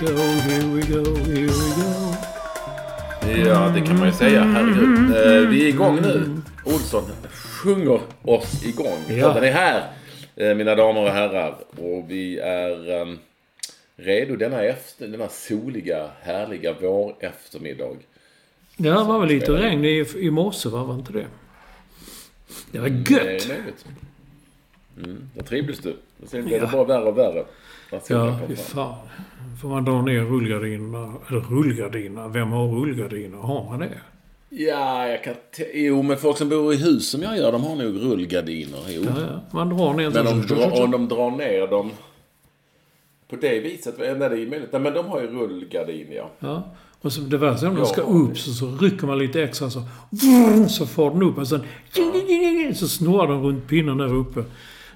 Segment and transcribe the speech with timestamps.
[0.00, 0.06] go,
[0.46, 2.14] here we go, here we go.
[3.48, 4.42] Ja, det kan man ju säga.
[4.44, 5.16] Herregud.
[5.16, 6.40] Eh, vi är igång nu.
[6.64, 8.98] Olsson sjunger oss igång.
[9.08, 9.32] Ja.
[9.32, 9.90] Den är här,
[10.36, 11.54] eh, mina damer och herrar.
[11.76, 13.06] Och vi är eh,
[13.96, 17.96] redo denna, efter, denna soliga, härliga vår eftermiddag.
[18.76, 20.84] Ja, det var väl lite regn i, i morse, va?
[20.84, 21.26] Var inte det?
[22.72, 23.22] Det var Det gött!
[23.22, 23.84] är möjligt.
[24.96, 25.96] Mm, där trivdes du.
[26.26, 27.44] Sen blir det bara värre och värre.
[28.08, 28.96] Ja, fy fan.
[29.60, 31.12] Får man dra ner rullgardinerna?
[31.28, 32.28] Eller rullgardiner?
[32.28, 33.38] Vem har rullgardiner?
[33.38, 34.00] Har man det?
[34.48, 35.34] Ja, jag kan...
[35.74, 38.78] Jo, men folk som bor i hus som jag gör, de har nog rullgardiner.
[38.88, 39.02] Jo.
[39.04, 39.40] Ja, ja.
[39.50, 41.90] Man drar ner Men om, dra, om de drar ner dem
[43.28, 44.72] på det viset, nej, det är möjligt.
[44.72, 46.30] Nej, men de har ju rullgardin, ja.
[46.38, 46.62] Ja.
[47.00, 49.70] Och så det värsta är om de ska upp så, så rycker man lite extra
[49.70, 49.82] så...
[50.68, 51.62] Så får den upp och sen...
[52.74, 54.44] Så snurrar den runt pinnen där uppe.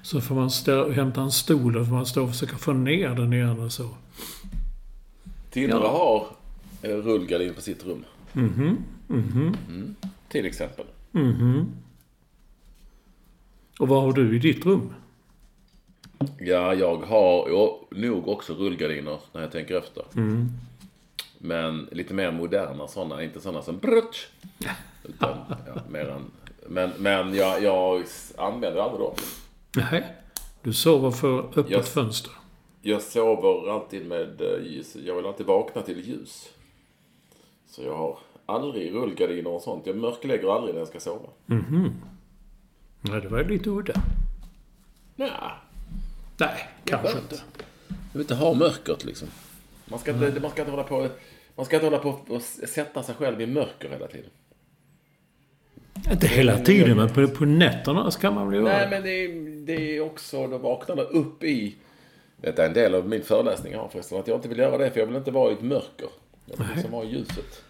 [0.01, 3.09] Så får man stå, hämta en stol och får man stå och försöka få ner
[3.09, 3.89] den igen och så.
[5.53, 5.87] Tindra Ja.
[5.89, 6.27] har
[6.89, 8.05] eh, rullgardin på sitt rum.
[8.33, 8.77] Mhm.
[9.07, 9.55] Mhm.
[9.69, 9.95] Mm.
[10.29, 10.85] Till exempel.
[11.11, 11.65] Mhm.
[13.79, 14.93] Och vad har du i ditt rum?
[16.39, 20.03] Ja, jag har jo, nog också rullgardiner när jag tänker efter.
[20.15, 20.49] Mm.
[21.37, 24.27] Men lite mer moderna sådana, inte sådana som brutsch.
[25.03, 25.37] Utan,
[25.67, 26.21] ja, mer än,
[26.69, 28.03] men men jag, jag
[28.37, 29.13] använder aldrig dem.
[29.91, 30.03] Nej.
[30.61, 32.31] Du sover för öppet Jag- fönster.
[32.85, 34.95] Jag sover alltid med eh, ljus.
[35.05, 36.49] Jag vill alltid vakna till ljus.
[37.67, 39.85] Så jag har aldrig rullgardiner och sånt.
[39.85, 41.29] Jag mörklägger aldrig när jag ska sova.
[41.45, 41.93] Mhm.
[43.01, 43.93] Nej, det var ju lite udda.
[45.15, 45.51] Ja,
[46.37, 47.35] Nej, kanske inte.
[47.87, 49.27] Jag vill inte ha mörkret liksom.
[49.85, 51.07] Man ska inte, man ska inte hålla på
[51.55, 54.29] man ska inte hålla på och sätta sig själv i mörker hela tiden.
[56.11, 59.65] Inte hela tiden, men på, på nätterna ska man väl göra Nej, men det är,
[59.65, 61.75] det är också, då vaknar det upp i...
[62.43, 64.19] Detta är en del av min föreläsning har förresten.
[64.19, 66.07] Att jag inte vill göra det, för jag vill inte vara i ett mörker.
[66.45, 67.63] Jag vill liksom vara i ljuset.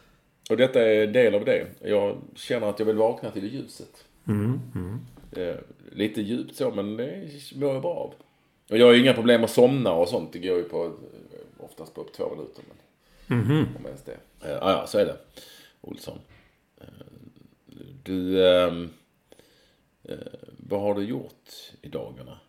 [0.50, 1.68] Och detta är en del av det.
[1.82, 4.06] Jag känner att jag vill vakna till ljuset.
[4.28, 5.00] Mm, mm.
[5.32, 5.56] Eh,
[5.92, 8.14] lite djupt så, men det mår jag bra av.
[8.70, 10.34] Och jag har ju inga problem med att somna och sånt.
[10.34, 12.64] Det går ju på, eh, oftast på två minuter.
[12.68, 12.78] Men,
[13.28, 13.68] Mhm.
[13.80, 14.18] Om ens det.
[14.42, 15.18] Eh, ja, ja, så är det.
[15.82, 16.20] Olsson.
[16.82, 16.88] Eh,
[18.04, 18.90] du, ehm,
[20.04, 20.18] eh,
[20.58, 21.50] vad har du gjort
[21.82, 22.40] i dagarna?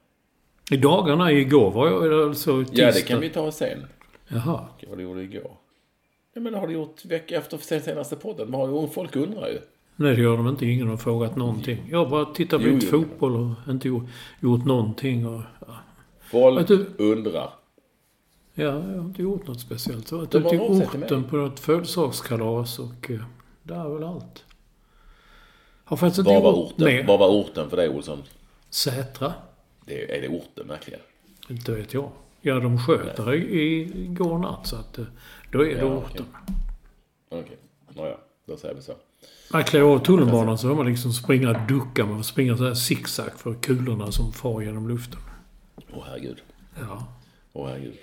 [0.71, 2.83] I dagarna igår var jag alltså tisdag.
[2.83, 3.87] Ja, det kan vi ta sen.
[4.29, 4.67] Jaha.
[4.89, 5.51] Vad du gjorde igår.
[6.35, 8.51] Ja, men har du gjort vecka efter sen senaste podden?
[8.51, 9.59] Vad har- Folk undrar ju.
[9.97, 10.67] Nej, det gör de inte.
[10.67, 11.89] Ingen har frågat någonting.
[11.91, 13.01] Jag har bara tittat på Jo, lite jo.
[13.03, 14.05] fotboll och inte gjort,
[14.41, 15.27] gjort någonting.
[15.27, 15.75] Och, ja.
[16.31, 17.51] Folk du- undrar.
[18.55, 20.11] ja, jag har inte gjort något speciellt.
[20.11, 23.21] Jag har varit ute i orten på något födelsedagskalas och eh,
[23.63, 24.45] det är väl allt.
[25.85, 26.85] Har faktiskt inte Var var gjort orten?
[26.87, 27.07] mer.
[27.07, 28.23] Var var orten för dig, Olsson?
[28.71, 29.33] Sätra?
[29.84, 31.01] Det, är det orten verkligen?
[31.48, 32.10] Inte vet jag.
[32.41, 35.04] Ja, de sköt där igår natt så att eh,
[35.53, 36.27] då är det Ja, orten.
[37.28, 37.57] Okej.
[37.89, 38.16] Nåja,
[38.47, 38.92] då säger vi så.
[39.53, 42.07] Man klär av tunnelbanan så får man liksom springa och ducka.
[42.07, 45.21] Man får springa så här zigzag för kulorna som far genom luften.
[45.92, 46.42] Åh herregud.
[46.81, 47.07] Ja.
[47.53, 47.95] Åh herregud.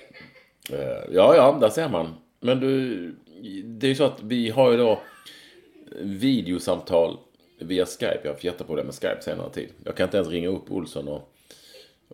[0.69, 0.78] Eh,
[1.13, 2.07] Ja, ja, där ser man.
[2.39, 3.16] Men du,
[3.66, 5.01] det är ju så att vi har ju då
[6.00, 7.18] videosamtal
[7.60, 8.19] via Skype.
[8.24, 9.69] Jag har haft jätteproblem med Skype senare tid.
[9.83, 11.33] Jag kan inte ens ringa upp Olsson och,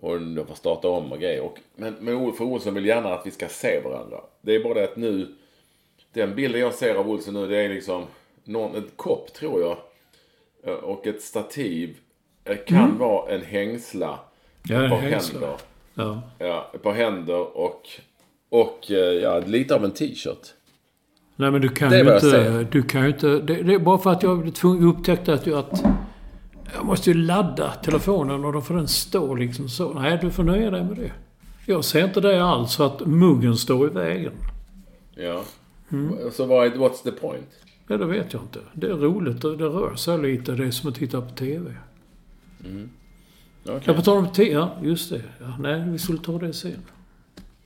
[0.02, 1.42] och jag får starta om och grejer.
[1.42, 4.18] Och, men, men för Olsson vill gärna att vi ska se varandra.
[4.42, 5.36] Det är bara det att nu,
[6.14, 8.04] den bilden jag ser av Olsson nu, det är liksom
[8.44, 9.78] någon, ett kopp tror jag.
[10.64, 11.98] eh, Och ett stativ
[12.44, 14.20] Det kan vara en hängsla.
[14.70, 15.40] Ja, ett par hängsla.
[15.40, 15.58] händer.
[15.94, 16.22] Ja.
[16.40, 17.82] Ja, ett par händer och,
[18.50, 20.54] och eh, ja, lite av en t-shirt.
[21.36, 22.68] Nej, men du kan Det ju inte...
[22.72, 23.28] Du kan ju inte...
[23.28, 25.84] Det, det är bara för att jag upptäckte att, att
[26.74, 29.94] jag måste ju ladda telefonen och då får den stå liksom så.
[29.94, 31.12] Nej, du får nöja dig med det.
[31.66, 34.34] Jag ser inte det alls att muggen står i vägen.
[35.16, 35.44] Ja.
[35.92, 36.32] Mm.
[36.32, 37.48] Så vad är, what's the point?
[37.88, 38.60] Ja, det vet jag inte.
[38.74, 40.52] Det är roligt och det rör sig lite.
[40.52, 41.72] Det är som att titta på TV.
[43.66, 43.82] Okej.
[43.86, 44.52] Ja, på tal om TV.
[44.52, 45.22] Ja, just det.
[45.40, 46.82] Ja, nej, vi skulle ta det sen.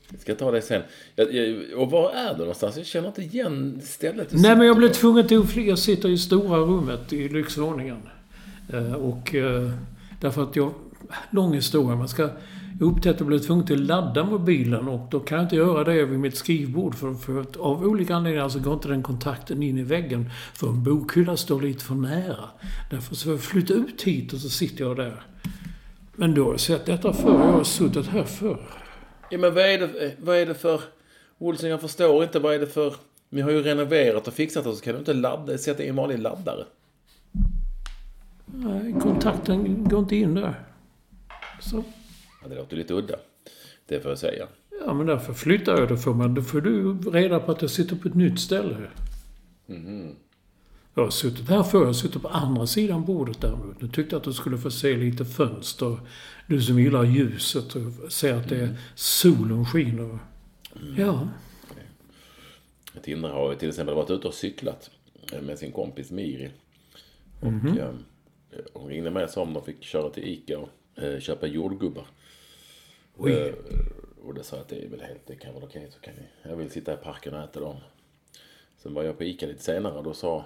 [0.09, 0.81] Vi ska ta det sen.
[1.15, 2.77] Jag, jag, och var är du någonstans?
[2.77, 5.67] Jag känner inte igen stället Nej, men jag blev tvungen till att fly.
[5.67, 7.97] Jag sitter i stora rummet i lyxvåningen.
[8.69, 9.71] Eh, och eh,
[10.19, 10.73] därför att jag...
[11.29, 11.95] Lång historia.
[11.95, 12.29] Man ska...
[12.79, 15.55] Jag upptäckte att jag blev tvungen till att ladda mobilen och då kan jag inte
[15.55, 16.95] göra det vid mitt skrivbord.
[16.95, 20.29] För, för att av olika anledningar så går inte den kontakten in i väggen.
[20.53, 22.49] För en bokhylla står lite för nära.
[22.91, 25.21] Därför så jag flytta ut hit och så sitter jag där.
[26.15, 27.31] Men då har jag sett detta förr.
[27.31, 28.61] Jag har suttit här förr.
[29.29, 30.81] Ja, men vad är, det, vad är det för...
[31.37, 32.39] Olsson, jag förstår inte.
[32.39, 32.93] Vad är det för...
[33.29, 35.95] Ni har ju renoverat och fixat och så kan du inte ladda, sätta i en
[35.95, 36.65] vanlig laddare.
[38.53, 40.65] Nej, kontakten går inte in där.
[41.59, 41.83] Så.
[42.41, 43.15] Ja, det låter lite udda.
[43.85, 44.47] Det får jag säga.
[44.85, 45.89] Ja, men därför flyttar jag.
[45.89, 48.77] Då får, man, då får du reda på att jag sitter på ett nytt ställe.
[50.93, 51.79] Jag har suttit här förr.
[51.79, 53.81] Jag har suttit på andra sidan bordet däremot.
[53.81, 55.97] Nu tyckte jag att du skulle få se lite fönster.
[56.47, 60.19] Du som gillar ljuset och se att det är solen skiner.
[60.97, 61.27] Ja.
[63.03, 64.89] Tindra har till exempel varit ute och cyklat
[65.41, 66.51] med sin kompis Miri.
[67.39, 67.93] Och eh,
[68.73, 70.69] hon ringde och sa om de fick köra till Ica och
[71.03, 72.07] eh, köpa jordgubbar.
[73.27, 73.53] Eh,
[74.23, 75.87] och det sa jag att det är väl helt, det kan vara okej.
[75.91, 77.75] Så kan vi, jag vill sitta i parken och äta dem.
[78.77, 80.45] Sen var jag på Ica lite senare och då sa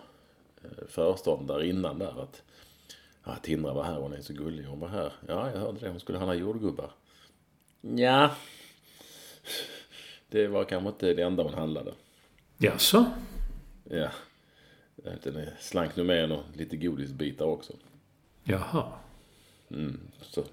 [0.64, 2.44] eh, föreståndarinnan där att
[3.24, 4.64] ja, Tindra var här, hon är så gullig.
[4.64, 5.14] Hon var här.
[5.28, 5.90] Ja, jag hörde det.
[5.90, 6.92] Hon skulle handla jordgubbar.
[7.82, 8.36] Ja.
[10.30, 11.94] Det var kanske inte det enda hon handlade.
[12.58, 13.06] Jaså?
[13.84, 14.10] Ja.
[15.24, 17.74] Den är slank nu med och lite godisbitar också.
[18.48, 18.84] Jaha.
[20.22, 20.44] Så.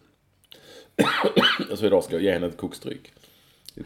[1.76, 3.12] så idag ska jag ge henne ett senare.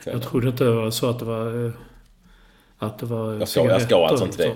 [0.04, 1.66] Jag trodde inte det var så att det var...
[1.66, 1.72] eh,
[2.78, 4.54] Att det var Jag ska, jag ska alltså inte det.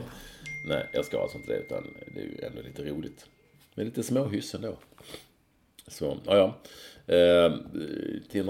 [0.68, 1.58] Nej, jag ska alltså inte det.
[1.58, 3.26] Utan det är ju ändå lite roligt.
[3.74, 4.76] Men lite småhyss ändå.
[5.88, 6.54] Så, ja ja.
[7.14, 7.52] Eh,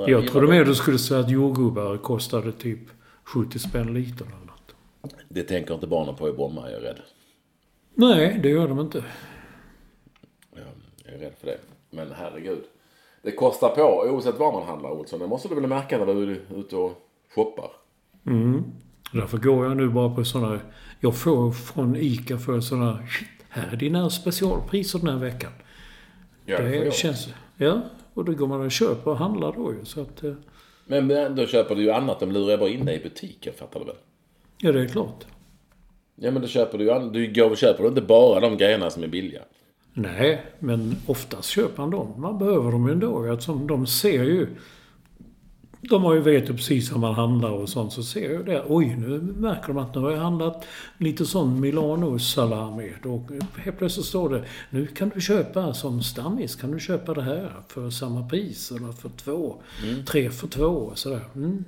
[0.08, 2.78] Jag trodde mer du skulle säga att jordgubbar kostade typ
[3.24, 4.74] 70 spänn liter eller något.
[5.28, 7.00] Det tänker inte barnen på i Bromma, jag är rädd.
[7.94, 9.04] Nej, det gör de inte.
[11.10, 11.58] Ja, jag är rädd för det.
[11.90, 12.62] Men herregud.
[13.22, 15.20] Det kostar på oavsett var man handlar Olsson.
[15.20, 16.92] Det måste du väl märka när du är ute och
[17.34, 17.70] shoppar.
[19.12, 20.60] Därför går jag nu bara på sådana...
[21.00, 22.98] Jag får från ICA för sådana...
[23.08, 25.52] "Shit, Här är dina specialpriser den här veckan.
[26.46, 27.28] Ja, det Det känns...
[27.56, 27.80] Ja,
[28.14, 29.84] och då går man och köper och handlar då ju.
[29.84, 30.24] Så att...
[30.24, 30.32] eh,
[30.86, 32.20] Men då köper du ju annat.
[32.20, 33.96] De lurar bara in dig i butiken, fattar du väl?
[34.58, 35.26] Ja, det är klart.
[36.14, 39.02] Ja, men då köper du ju Du går och köper inte bara de grejerna som
[39.02, 39.42] är billiga.
[39.94, 42.14] Nej, men oftast köper man dem.
[42.16, 44.46] Man behöver dem ju ändå eftersom de ser ju...
[45.82, 47.92] De har ju vet ju precis vad man handlar och sånt.
[47.92, 48.64] Så ser jag det.
[48.68, 50.64] Oj, nu märker de att nu har jag handlat
[50.98, 52.92] lite sån Milano-salami.
[53.02, 53.24] Då
[53.56, 57.52] helt plötsligt står det nu kan du köpa som stammis kan du köpa det här
[57.68, 58.70] för samma pris.
[58.70, 59.56] Eller för två.
[60.06, 61.20] Tre för två och sådär.
[61.34, 61.64] Mm.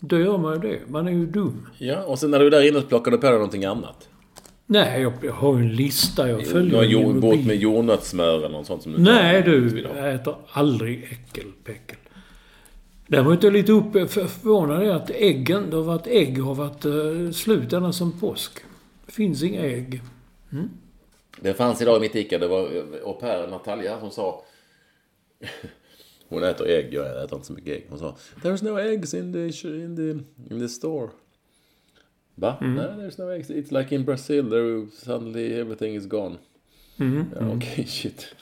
[0.00, 0.80] Då gör man ju det.
[0.88, 1.66] Man är ju dum.
[1.78, 4.09] Ja, och sen när du är där inne så plockar du på dig någonting annat.
[4.72, 6.28] Nej, jag, jag har ju en lista.
[6.28, 7.20] Jag Du följer har jord, mobil.
[7.20, 11.96] bort med jordnötssmör eller något sånt som du Nej du, jag äter aldrig äckelpäckel.
[13.06, 16.54] Däremot är jag lite upp, för- förvånad är att äggen, det har varit ägg har
[16.54, 18.52] varit uh, slut ända som påsk.
[19.06, 20.00] Det finns inga ägg.
[21.40, 22.38] Det fanns idag i mitt Ica.
[22.38, 24.44] Det var eh, au pair Natalia som sa...
[26.28, 26.94] Hon äter ägg.
[26.94, 27.86] Jag äter inte så mycket ägg.
[27.90, 30.10] Hon sa There's no eggs in the, in the,
[30.54, 31.08] in the store.
[32.40, 32.56] Va?
[32.60, 33.50] Nej, there's no eggs.
[33.50, 34.50] It's like in Brazil.
[34.50, 36.36] There suddenly everything is gone.
[36.96, 38.34] Ja, okej, shit.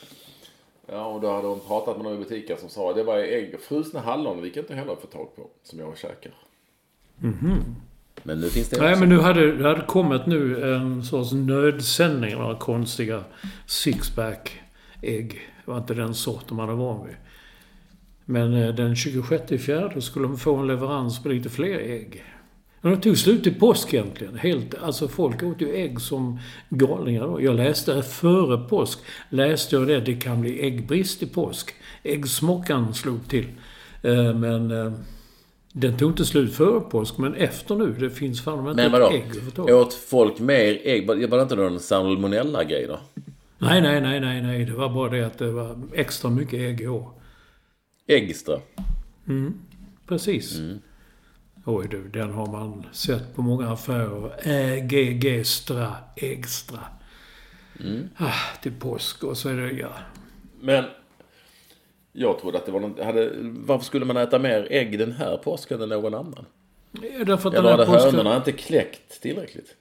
[0.86, 3.60] Ja, och då hade hon pratat med någon i butiken som sa det var ägg.
[3.60, 5.46] Frusna hallon, vi kan inte heller få tag på.
[5.62, 6.32] Som jag käkar.
[8.22, 9.00] Men nu finns det Nej också.
[9.00, 12.34] men nu hade det hade kommit nu en sorts nödsändning.
[12.34, 13.24] Några konstiga
[13.66, 14.60] sixpack
[15.02, 15.32] ägg.
[15.64, 17.16] Det var inte den sorten man är van vid.
[18.24, 22.24] Men eh, den 26 i fjärde skulle de få en leverans på lite fler ägg.
[22.80, 24.36] Men de tog slut i påsk egentligen.
[24.38, 26.38] Helt, alltså folk åt ju ägg som
[26.70, 27.42] galningar då.
[27.42, 28.98] Jag läste före påsk,
[29.30, 31.74] läste jag det, det kan bli äggbrist i påsk.
[32.02, 33.46] Äggsmockan slog till.
[34.02, 34.92] Eh, Men eh,
[35.72, 37.92] den tog inte slut före påsk, men efter nu.
[37.98, 39.10] Det finns fan inte Men ett vadå?
[39.10, 39.74] ägg överhuvudtaget.
[39.74, 41.06] Åt folk mer ägg?
[41.06, 42.98] Var det inte någon salmonella-grej då?
[43.58, 44.64] Nej, nej, nej, nej, nej.
[44.64, 47.10] Det var bara det att det var extra mycket ägg i år.
[48.06, 48.60] Extra.
[50.08, 50.58] Precis.
[51.70, 54.32] Oj du, den har man sett på många affärer.
[54.42, 56.78] Äggestra, extra.
[58.16, 59.92] Ah, till påsk och så är det, ja.
[60.60, 60.84] Men
[62.12, 63.04] jag trodde att det var något...
[63.04, 66.46] Hade, varför skulle man äta mer ägg den här påsken än någon annan?
[67.26, 68.14] Därför att Eller hade påsken...
[68.14, 69.76] hönorna inte kläckt tillräckligt?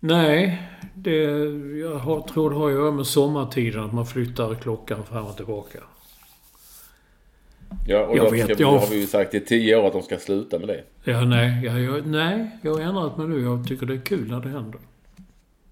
[0.00, 0.62] Nej,
[0.94, 1.16] det
[1.80, 3.84] jag har, tror det har att göra med sommartiden.
[3.84, 5.78] Att man flyttar klockan fram och tillbaka.
[7.86, 9.92] Ja, och Jag då vet, ska, jag- har vi ju sagt i tio år att
[9.92, 10.84] de ska sluta med det.
[11.04, 13.40] Ja, nej, jag, jag, nej, jag har ändrat mig nu.
[13.42, 14.80] Jag tycker det är kul när det händer.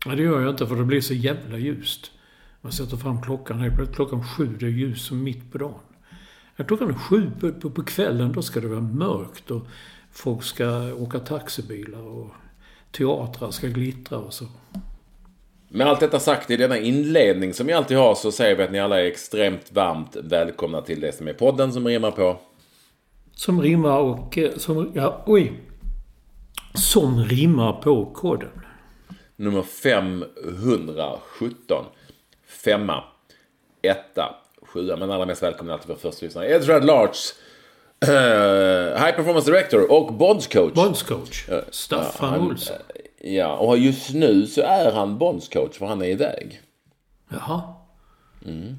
[0.07, 2.11] Nej, det gör jag inte för det blir så jävla ljust.
[2.61, 3.59] Man sätter fram klockan.
[3.59, 5.75] Plötsligt klockan sju, det är ljus som mitt på dagen.
[6.57, 9.67] Ja, klockan är sju på, på, på kvällen, då ska det vara mörkt och
[10.13, 12.31] folk ska åka taxibilar och
[12.93, 14.45] teatrar ska glittra och så.
[15.73, 18.73] Med allt detta sagt i denna inledning som vi alltid har så säger vi att
[18.73, 22.37] ni alla är extremt varmt välkomna till det som är podden som rimmar på.
[23.35, 24.39] Som rimmar och...
[24.39, 25.53] eh, Som, ja, oj.
[26.75, 28.49] Som rimmar på koden.
[29.37, 31.85] Nummer 517.
[32.65, 33.05] Femma.
[33.83, 34.35] Etta.
[34.63, 34.97] Sjua.
[34.97, 36.51] Men allra mest välkomna alltid vår första lyssnare.
[36.55, 37.35] Edward Larts.
[38.03, 38.09] eh,
[39.05, 40.73] high Performance Director och Bondscoach.
[40.75, 41.49] Bondscoach.
[41.71, 42.77] Staffan han- Olsson.
[43.23, 46.61] Ja, och just nu så är han Bondscoach för han är iväg.
[47.29, 47.63] Jaha.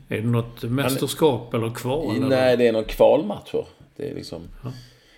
[0.10, 2.16] Är det något mästerskap eller kval?
[2.16, 2.28] eller?
[2.28, 3.66] Nej, det är någon kvalmatcher.
[3.96, 4.48] Det är liksom...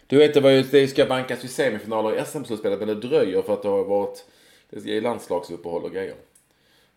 [0.08, 3.42] Du vet, det, var ju, det ska bankas i semifinaler i SM-slutspelet, men det dröjer
[3.42, 4.26] för att det har varit...
[4.70, 6.16] Det är landslagsuppehåll och grejer.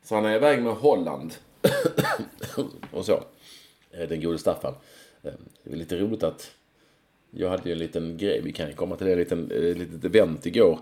[0.04, 1.34] Så han är iväg med Holland.
[2.92, 3.24] och så.
[3.90, 4.74] Eh, Den gode Staffan.
[5.22, 5.32] Eh,
[5.64, 6.50] Det är lite roligt att...
[7.30, 10.04] Jag hade ju en liten grej, vi kan komma till det, en liten, ett litet
[10.04, 10.78] event igår.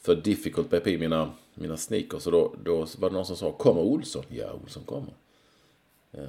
[0.00, 2.26] För Difficult BP, mina, mina sneakers.
[2.26, 4.24] Och då, då var det någon som sa, kommer Olsson?
[4.28, 5.12] Ja, Olsson kommer.
[6.12, 6.28] Eh,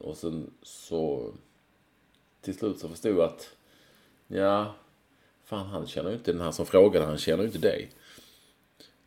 [0.00, 1.32] och sen så
[2.40, 3.48] till slut så förstod jag att
[4.26, 4.74] ja,
[5.44, 7.90] fan han känner ju inte den här som frågade, han känner ju inte dig.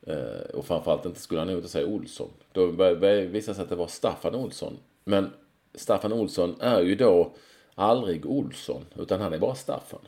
[0.02, 2.30] Eh, och framförallt inte skulle han nog inte säga Olsson.
[2.52, 4.78] Då började det visa sig att det var Staffan Olsson.
[5.04, 5.34] Men
[5.74, 7.32] Staffan Olsson är ju då
[7.76, 10.02] aldrig Olsson, utan han är bara Staffan.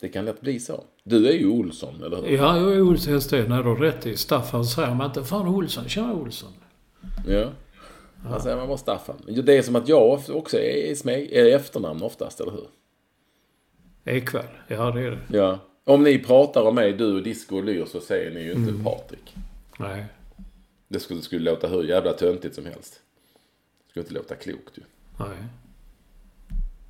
[0.00, 0.84] Det kan lätt bli så.
[1.10, 2.36] Du är ju Olsson, eller hur?
[2.36, 3.48] Ja, jag är Olsson Hästed.
[3.48, 4.16] Nej, då rätt i.
[4.16, 5.24] Staffan säger man inte.
[5.24, 6.52] Fan Olsson, tjena Olsson.
[7.28, 7.48] Ja.
[8.24, 9.16] Han säger man bara Staffan.
[9.44, 12.66] Det är som att jag också är, smeg, är efternamn oftast, eller hur?
[14.04, 14.44] Ekvall.
[14.68, 15.36] Ja, det är det.
[15.38, 15.58] Ja.
[15.84, 18.70] Om ni pratar om mig, du och Disco och Lyr, så säger ni ju inte
[18.70, 18.84] Mm.
[18.84, 19.34] Patrik.
[19.78, 20.04] Nej.
[20.88, 23.00] Det skulle, skulle låta hur jävla töntigt som helst.
[23.86, 24.82] Det skulle inte låta klokt ju.
[25.18, 25.36] Nej.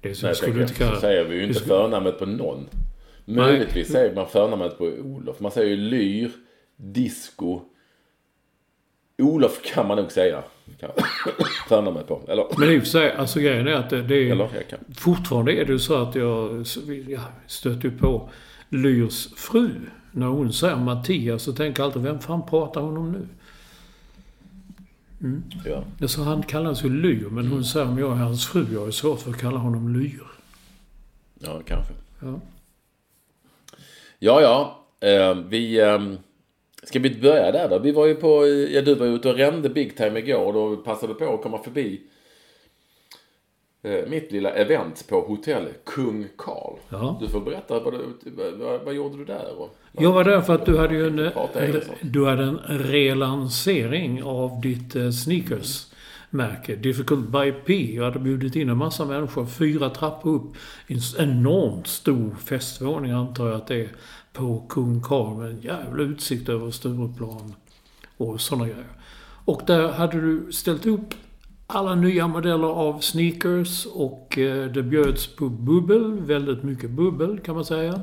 [0.00, 0.94] Det är så Nej, skulle du inte kalla...
[0.94, 2.68] så säger vi ju det inte skulle- förnamnet på någon.
[3.30, 5.40] Möjligtvis säger man förnamnet på Olof.
[5.40, 6.30] Man säger ju Lyr,
[6.76, 7.60] Disco.
[9.18, 10.42] Olof kan man nog säga.
[11.68, 12.22] Förnamnet på.
[12.28, 14.32] Eller, Men i och för sig, alltså grejen är att det, det är...
[14.32, 14.48] eller.
[14.96, 16.66] Fortfarande är det så att jag,
[17.08, 18.30] jag stöter på
[18.68, 19.70] Lyrs fru.
[20.12, 23.28] När hon säger Mattias så tänker jag alltid, vem fan pratar hon om nu?
[25.64, 25.84] Ja.
[26.00, 28.90] Alltså han kallas ju Lyr, men hon säger om jag är hans fru, jag är
[28.90, 30.22] svårt för att kalla honom Lyr.
[31.38, 31.92] ja, kanske.
[32.20, 32.40] Ja.
[34.22, 34.86] Ja, ja.
[35.08, 35.80] Eh, vi...
[35.80, 35.98] Eh,
[36.82, 37.78] ska vi börja där då?
[37.78, 38.46] Vi var ju på...
[38.46, 41.42] Ja, du var ju ute och rände big time igår och då passade på att
[41.42, 42.00] komma förbi
[43.82, 46.76] eh, mitt lilla event på hotell Kung Karl.
[46.88, 47.18] Ja.
[47.20, 49.58] Du får berätta, vad, du, vad, vad gjorde du där?
[49.58, 51.30] Och, Jag var där för att du hade ju en,
[52.00, 55.10] du hade en relansering av ditt eh,
[56.30, 56.76] märke.
[56.76, 57.94] Difficult by P.
[57.94, 59.46] Jag hade bjudit in en massa människor.
[59.46, 60.56] Fyra trappor upp.
[60.86, 63.88] i En enormt stor festvåning antar jag att det är.
[64.32, 67.54] På Kung Karl med en jävla utsikt över Stureplan.
[68.16, 68.84] Och sådana grejer.
[69.44, 71.14] Och där hade du ställt upp
[71.66, 76.20] alla nya modeller av sneakers och eh, det bjöds på bubbel.
[76.20, 78.00] Väldigt mycket bubbel kan man säga.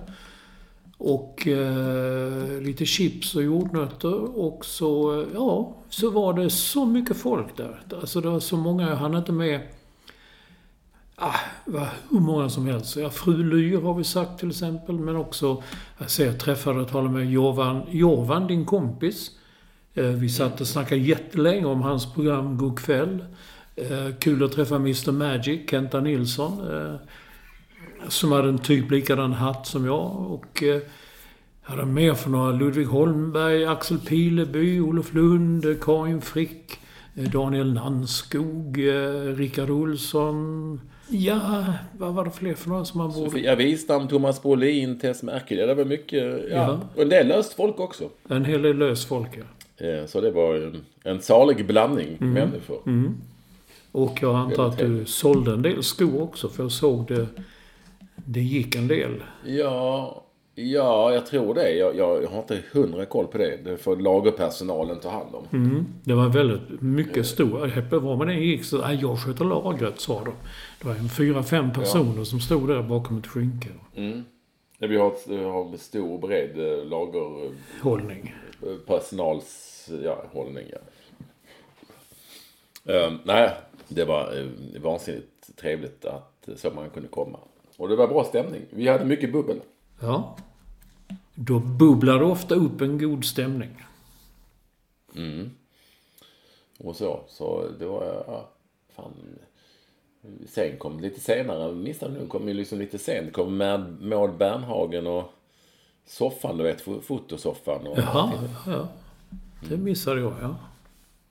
[0.97, 4.39] Och eh, lite chips och jordnötter.
[4.39, 7.81] Och så, eh, ja, så var det så mycket folk där.
[7.99, 9.61] Alltså det var så många, jag hann inte med.
[11.15, 12.95] Ah, var hur många som helst.
[12.95, 14.99] Ja, Fru Lyr har vi sagt till exempel.
[14.99, 15.63] Men också,
[15.97, 19.31] jag jag träffade och talade med Jovan, Jovan din kompis.
[19.93, 23.25] Eh, vi satt och snackade jättelänge om hans program God kväll.
[23.75, 26.71] Eh, kul att träffa Mr Magic, Kenta Nilsson.
[26.71, 26.95] Eh,
[28.07, 30.31] som hade en typ likadan hatt som jag.
[30.31, 30.81] Och eh,
[31.63, 36.79] jag hade mer för några Ludvig Holmberg, Axel Pileby, Olof Lund, Karin Frick,
[37.15, 40.81] eh, Daniel Nannskog, eh, Rickard Olsson.
[41.09, 41.65] Ja,
[41.97, 43.29] vad var det fler för några som man borde...
[43.29, 45.67] Sofia Wistam, Thomas Brolin, Tess Merkel.
[45.67, 46.55] Det var mycket, ja.
[46.55, 46.79] Ja.
[46.95, 48.09] Och en del löst folk också.
[48.27, 49.43] En hel del lös folk, ja.
[50.07, 52.79] Så det var en, en salig blandning människor.
[53.91, 57.27] Och jag antar att du sålde en del skor också, för jag såg det.
[58.29, 59.23] Det gick en del.
[59.45, 60.23] Ja,
[60.55, 61.71] ja, jag tror det.
[61.71, 63.57] Jag, jag, jag har inte hundra koll på det.
[63.63, 65.45] Det får lagerpersonalen ta hand om.
[65.53, 65.85] Mm.
[66.03, 67.99] Det var väldigt mycket stor.
[67.99, 70.33] Vad med det gick så, nej jag sköter lagret, sa de.
[70.81, 73.69] Det var en fyra, fem personer som stod där bakom ett skynke.
[74.79, 78.35] Ja, Vi har, har stor bred eh, lager Hållning.
[78.61, 80.65] eh, personals ja, hållning.
[80.71, 80.77] Ja.
[82.93, 83.51] Ehm, nej,
[83.87, 87.39] det var eh, vansinnigt trevligt att så många kunde komma.
[87.77, 88.61] Och det var bra stämning.
[88.69, 89.61] Vi hade mycket bubbel.
[90.01, 90.37] Ja.
[91.35, 93.69] Då bubblar det ofta upp en god stämning.
[96.79, 97.19] Och så.
[97.27, 98.49] Så det var, ja,
[98.95, 99.13] fan.
[100.47, 103.33] Sen kom lite senare, missade nu, kom ju liksom lite sent.
[103.33, 105.23] kom Mad- Maud Bernhagen och
[106.05, 107.87] soffan, du vet, fo- fotosoffan.
[107.87, 108.31] Och, Jaha,
[108.65, 108.87] ja, ja.
[109.69, 110.55] Det missade jag, ja.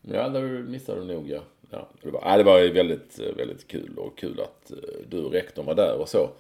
[0.03, 1.41] Ja, det missade du nog, ja.
[1.71, 4.77] Ja det, var, ja, det var ju väldigt, väldigt kul och kul att eh,
[5.09, 6.31] du och rektorn var där och så.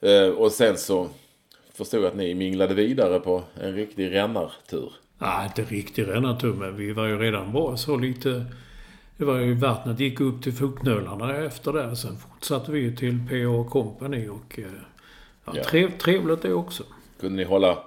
[0.00, 1.08] Eh, Och sen så
[1.72, 4.92] förstod jag att ni minglade vidare på en riktig rännartur.
[5.18, 8.44] Nej, inte riktigt rännartur, men vi var ju redan bra så lite...
[9.16, 11.96] Det var ju vattnet gick upp till fotknölarna efter det.
[11.96, 13.66] Sen fortsatte vi till P.A.
[13.70, 14.58] Company och...
[14.58, 14.64] eh,
[15.44, 15.64] Ja, Ja.
[15.64, 16.82] Trev, trevligt det också.
[17.20, 17.78] Kunde ni hålla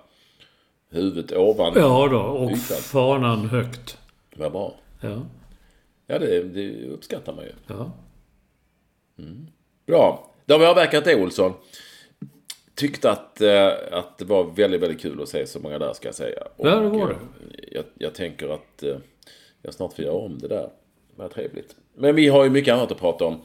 [0.89, 1.74] huvudet ovan?
[1.75, 2.77] Ja då, och Ytan.
[2.77, 3.98] fanan högt.
[4.36, 4.75] Vad bra.
[5.01, 5.17] Ja,
[6.08, 7.52] Ja, det, det uppskattar man ju.
[7.68, 7.92] ja.
[9.88, 10.34] Bra.
[10.46, 11.54] Då har vi avverkat det, Olsson.
[12.76, 16.08] Tyckte att, eh, att det var väldigt, väldigt kul att se så många där, ska
[16.08, 16.44] jag säga.
[16.58, 17.14] Och, Ja, det var det.
[17.14, 18.96] eh, Jag, jag tänker att eh,
[19.62, 20.70] jag snart får göra om det där.
[21.16, 21.76] Vad trevligt.
[21.96, 23.42] Men vi har ju mycket annat att prata om.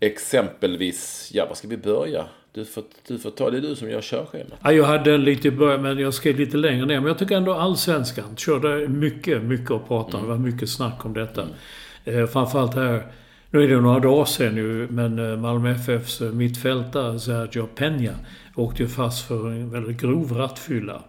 [0.00, 2.26] Exempelvis, ja, vad ska vi börja?
[2.52, 4.58] Du får, du får ta, det är du som gör körschemat.
[4.62, 7.00] Ja, jag hade en lite i början, men jag skrev lite längre ner.
[7.00, 10.22] Men jag tycker ändå allsvenskan körde mycket, mycket att prata om.
[10.22, 11.48] Det var mycket snack om detta.
[12.06, 13.06] Eh, framförallt här,
[13.50, 18.12] nu är det några dagar sedan nu, men eh, Malmö FFs eh, mittfältare Sergio Peña
[18.54, 21.02] åkte ju fast för en väldigt grov rattfylla.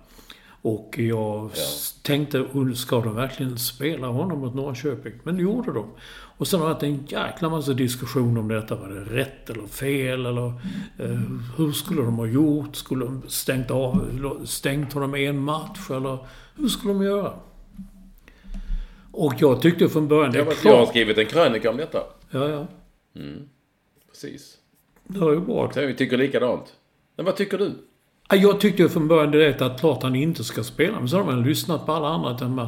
[0.62, 5.14] Och jag s- tänkte, "Undrar, ska de verkligen spela honom mot Norrköping?
[5.24, 5.86] Men det gjorde de.
[6.38, 8.76] Och sen har det varit en jäkla massa diskussion om detta.
[8.76, 10.26] Var det rätt eller fel?
[10.26, 10.48] Eller
[10.98, 11.20] eh,
[11.58, 12.76] hur skulle de ha gjort?
[12.76, 14.08] Skulle de stängt, av,
[14.46, 15.90] stängt honom en match?
[15.90, 16.18] Eller
[16.56, 17.34] hur skulle de göra?
[19.20, 20.90] Och jag tyckte från början, det Jag, har- jag har klart...
[20.90, 22.00] skrivit en krönika om detta.
[22.30, 22.68] Ja, ja.
[24.12, 24.58] Precis.
[25.08, 25.72] Det var ju bra.
[25.74, 26.66] Så vi tycker likadant.
[27.16, 27.72] Men vad tycker du?
[28.30, 31.00] Ja, Jag tyckte från början direkt att klart han inte ska spela.
[31.00, 32.32] Men så har man lyssnat på alla andra.
[32.36, 32.68] Utan man,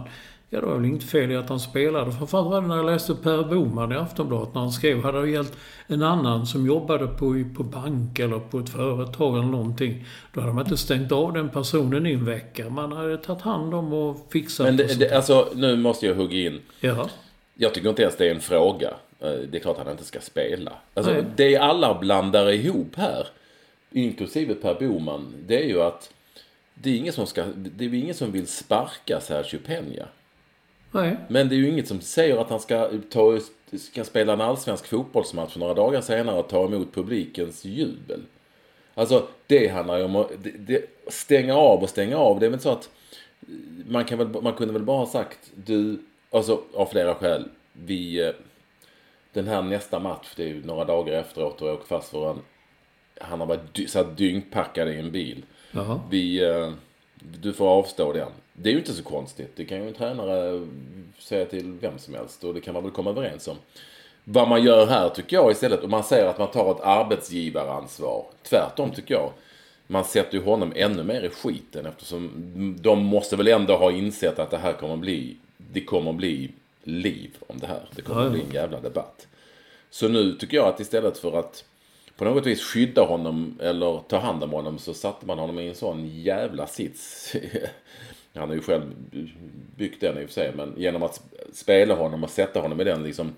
[0.50, 2.12] ja, det var väl inte fel i att han spelade.
[2.12, 4.54] Framförallt var det när jag läste Per Boman i Aftonbladet.
[4.54, 5.58] När han skrev, hade det gällt
[5.88, 10.06] en annan som jobbade på, på bank eller på ett företag eller någonting.
[10.34, 12.70] Då hade man inte stängt av den personen i en vecka.
[12.70, 16.38] Man hade tagit hand om och fixat Men det, det, alltså, nu måste jag hugga
[16.38, 16.60] in.
[16.80, 17.10] Ja.
[17.56, 18.94] Jag tycker inte ens det är en fråga.
[19.20, 20.72] Eh, Det är klart att han inte ska spela.
[20.94, 21.24] Alltså, Nej.
[21.36, 23.28] det alla blandar ihop här,
[23.92, 26.10] inklusive Per Boman, det är ju att
[26.74, 30.06] det är ingen som, ska, det är ingen som vill sparka Sergio Peña.
[30.92, 31.18] Nej.
[31.28, 33.40] Men det är ju inget som säger att han ska, ta,
[33.78, 38.22] ska spela en allsvensk fotbollsmatch några dagar senare och ta emot publikens jubel.
[38.94, 42.40] Alltså, det handlar ju om att det, det, stänga av och stänga av.
[42.40, 42.90] Det är väl så att
[43.86, 46.00] man, kan väl, man kunde väl bara ha sagt, du,
[46.32, 48.32] alltså av flera skäl, vi, eh,
[49.34, 52.32] den här nästa match, det är ju några dagar efteråt och jag åkt fast för
[52.32, 52.42] en,
[53.22, 55.46] han har varit dy, satt dyngpackad i en bil.
[55.72, 56.02] Jaha.
[56.10, 56.72] Vi, eh,
[57.20, 58.30] du får avstå den.
[58.54, 59.52] Det är ju inte så konstigt.
[59.56, 60.68] Det kan ju en tränare
[61.20, 63.58] säga till vem som helst och det kan man väl komma överens om.
[64.24, 68.26] Vad man gör här tycker jag istället, om man säger att man tar ett arbetsgivaransvar.
[68.44, 69.32] Tvärtom tycker jag.
[69.88, 72.32] Man sätter ju honom ännu mer i skiten eftersom
[72.82, 76.52] de måste väl ändå ha insett att det här kommer bli, det kommer bli
[76.84, 77.90] liv om det här.
[77.96, 79.28] Det kommer bli en jävla debatt.
[79.90, 81.64] Så nu tycker jag att istället för att
[82.20, 85.68] på något vis skydda honom eller ta hand om honom så satte man honom i
[85.68, 87.34] en sån jävla sits.
[88.34, 88.84] Han har ju själv
[89.76, 91.22] byggt den i och för sig, men genom att
[91.54, 93.34] spela honom och sätta honom i den liksom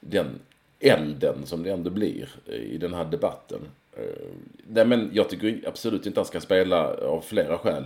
[0.00, 0.38] den
[0.80, 3.60] elden som det ändå blir i den här debatten.
[3.96, 4.26] Eh,
[4.66, 7.84] nej, men jag tycker absolut inte han ska spela av flera skäl.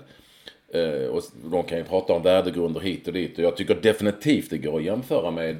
[0.69, 3.39] Eh, och de kan ju prata om värdegrunder hit och dit.
[3.39, 5.57] Och jag tycker definitivt det går att jämföra med,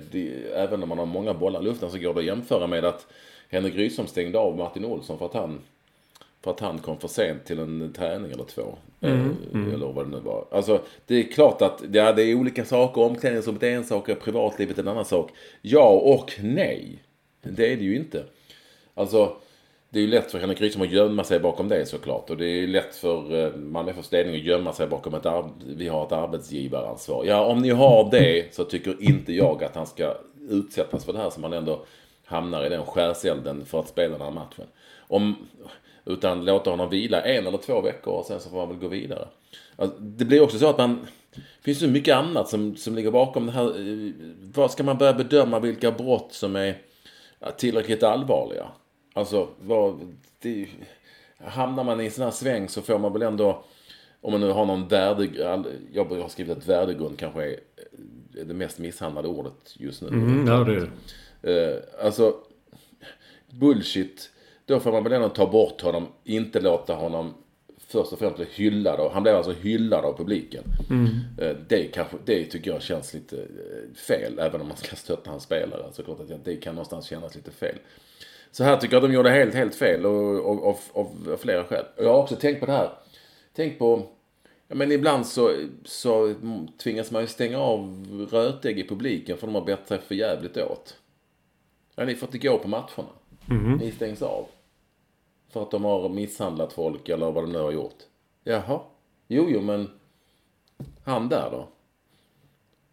[0.55, 3.07] även om man har många bollar i luften, så går det att jämföra med att
[3.49, 5.61] Henrik Rydström stängde av Martin Olsson för att han
[6.47, 8.79] för att han kom för sent till en träning eller två.
[9.01, 9.27] Eh,
[9.75, 10.45] Eller vad det nu var.
[10.51, 13.01] Alltså, det är klart att ja, det är olika saker.
[13.01, 15.31] Omklädningsrummet är en sak och privatlivet en annan sak.
[15.63, 17.03] Ja och nej.
[17.43, 18.25] Det är det ju inte.
[18.95, 19.37] Alltså,
[19.91, 22.31] det är ju lätt för Henrik Rydström att gömma sig bakom det såklart.
[22.31, 25.27] Och det är ju lätt för eh, Malmö FFs ledning att gömma sig bakom att
[25.67, 27.25] vi har ett arbetsgivaransvar.
[27.25, 30.15] Ja, om ni har det så tycker inte jag att han ska
[30.49, 31.85] utsättas för det här som han ändå
[32.27, 34.67] hamnar i den skärselden för att spela den här matchen.
[34.99, 35.37] Om,
[36.05, 38.89] utan låta honom vila en eller två veckor och sen så får man väl gå
[38.89, 39.29] vidare.
[39.77, 41.07] Alltså, det blir också så att man...
[41.35, 43.65] Det finns så mycket annat som, som ligger bakom det här.
[43.65, 44.13] Eh,
[44.55, 46.79] vad ska man börja bedöma vilka brott som är
[47.57, 48.67] tillräckligt allvarliga?
[49.15, 50.15] Alltså, vad...
[50.39, 50.69] Det,
[51.39, 53.65] hamnar man i en sån här sväng så får man väl ändå...
[54.21, 55.67] Om man nu har någon värdegrund.
[55.93, 57.51] Jag har skrivit att värdegrund kanske är
[58.37, 60.09] eh, det mest misshandlade ordet just nu.
[60.09, 60.91] Mm, ja, det är det.
[61.47, 62.35] Uh, alltså,
[63.51, 64.31] bullshit.
[64.65, 66.09] Då får man väl ändå ta bort honom.
[66.25, 67.35] Inte låta honom
[67.89, 69.13] först och främst bli hyllad.
[69.13, 70.65] Han blev alltså hyllad av publiken.
[70.91, 71.07] Mm.
[71.43, 74.39] Uh, det, kanske, det tycker jag känns lite uh, fel.
[74.39, 75.93] Även om man ska stötta hans spelare.
[75.93, 77.77] Så klart att det kan någonstans kännas lite fel.
[78.51, 80.07] Så här tycker jag att de gjorde helt, helt fel.
[80.07, 81.85] Och, och, och, av flera skäl.
[81.97, 82.91] Jag har också tänkt på det här.
[83.55, 84.07] Tänk på
[84.69, 85.53] Ja, men ibland så,
[85.85, 86.35] så
[86.83, 90.57] tvingas man ju stänga av rötägg i publiken för de har bett sig för jävligt
[90.57, 90.97] åt.
[91.97, 93.09] Ja, ni får inte gå på matcherna.
[93.51, 93.77] Mm.
[93.77, 94.47] Ni stängs av.
[95.49, 97.97] För att de har misshandlat folk eller vad de nu har gjort.
[98.45, 98.81] Jaha.
[99.29, 99.91] Jo, jo, men
[101.05, 101.69] han där då?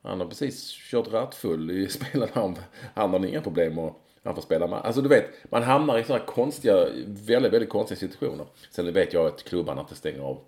[0.01, 2.29] Han har precis kört rattfull i spelet.
[2.33, 2.55] Han,
[2.93, 4.79] han har inga problem och han får spela med.
[4.79, 8.45] Alltså du vet, man hamnar i sådana konstiga, väldigt, väldigt konstiga situationer.
[8.71, 10.39] Sen vet jag att klubbarna inte stänger av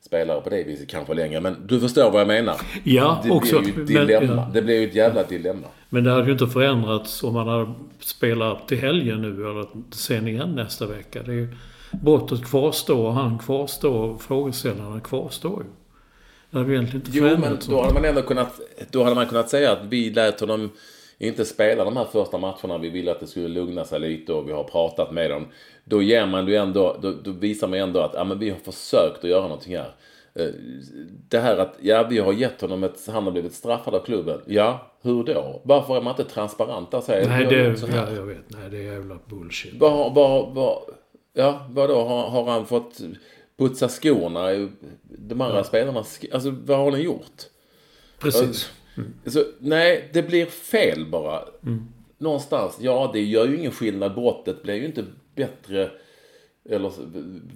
[0.00, 1.40] spelare på det viset kanske längre.
[1.40, 2.56] Men du förstår vad jag menar.
[2.84, 3.60] Ja, det också.
[3.60, 4.26] Blir ju ett dilemma.
[4.26, 4.50] Men, ja.
[4.52, 5.66] Det blir ju ett jävla dilemma.
[5.88, 10.28] Men det hade ju inte förändrats om man hade spelat till helgen nu eller sen
[10.28, 11.22] igen nästa vecka.
[11.22, 11.48] Det är ju,
[11.90, 15.68] brottet kvarstår, han kvarstår, frågeställarna kvarstår ju.
[16.50, 17.66] Det hade ju egentligen inte förändrats.
[17.68, 18.60] Jo, men då hade man ändå kunnat,
[18.90, 20.70] då hade man kunnat säga att vi lät honom
[21.18, 22.78] inte spela de här första matcherna.
[22.78, 25.46] Vi ville att det skulle lugna sig lite och vi har pratat med dem.
[25.90, 28.58] Då ger man ju ändå, då, då visar man ändå att ja, men vi har
[28.58, 29.94] försökt att göra någonting här.
[30.34, 30.46] Eh,
[31.28, 34.40] det här att, ja vi har gett honom ett, han har blivit straffad av klubben.
[34.46, 35.60] Ja, hur då?
[35.64, 37.00] Varför är man inte transparent där?
[37.00, 38.44] Säger, Nej, det, ja, jag vet.
[38.46, 39.74] Nej, det är jävla bullshit.
[39.78, 40.82] Vad, vad, vad,
[41.32, 42.04] ja, vadå?
[42.04, 43.00] Har, har han fått
[43.58, 44.68] putsa skorna?
[45.02, 45.64] De andra ja.
[45.64, 47.42] spelarna, alltså vad har ni gjort?
[48.18, 48.70] Precis.
[48.96, 49.12] Mm.
[49.26, 51.42] Så, nej, det blir fel bara.
[51.62, 51.88] Mm.
[52.18, 54.14] Någonstans, ja det gör ju ingen skillnad.
[54.14, 55.04] Brottet blir ju inte
[55.40, 55.90] bättre
[56.68, 56.92] eller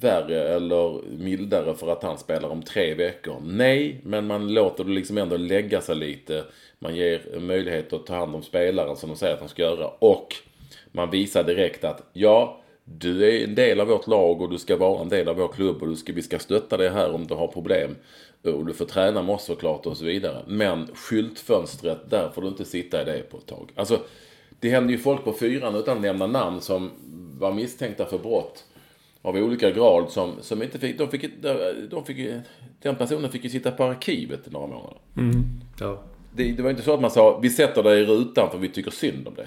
[0.01, 3.42] värre eller mildare för att han spelar om tre veckor.
[3.44, 6.44] Nej, men man låter det liksom ändå lägga sig lite.
[6.79, 9.87] Man ger möjlighet att ta hand om spelaren som de säger att de ska göra.
[9.99, 10.35] Och
[10.92, 14.77] man visar direkt att ja, du är en del av vårt lag och du ska
[14.77, 17.27] vara en del av vår klubb och du ska, vi ska stötta dig här om
[17.27, 17.97] du har problem.
[18.42, 20.42] Och du får träna med oss såklart och så vidare.
[20.47, 23.73] Men skyltfönstret, där får du inte sitta i det på ett tag.
[23.75, 24.01] Alltså,
[24.61, 26.90] det hände ju folk på fyran utan att nämna namn som
[27.38, 28.64] var misstänkta för brott
[29.23, 31.43] av olika grad som, som inte fick, de fick,
[31.90, 32.31] de fick,
[32.83, 34.99] den personen fick ju sitta på arkivet i några månader.
[35.17, 35.45] Mm,
[35.81, 36.03] ja.
[36.37, 38.69] det, det var inte så att man sa, vi sätter dig i rutan för vi
[38.69, 39.47] tycker synd om dig.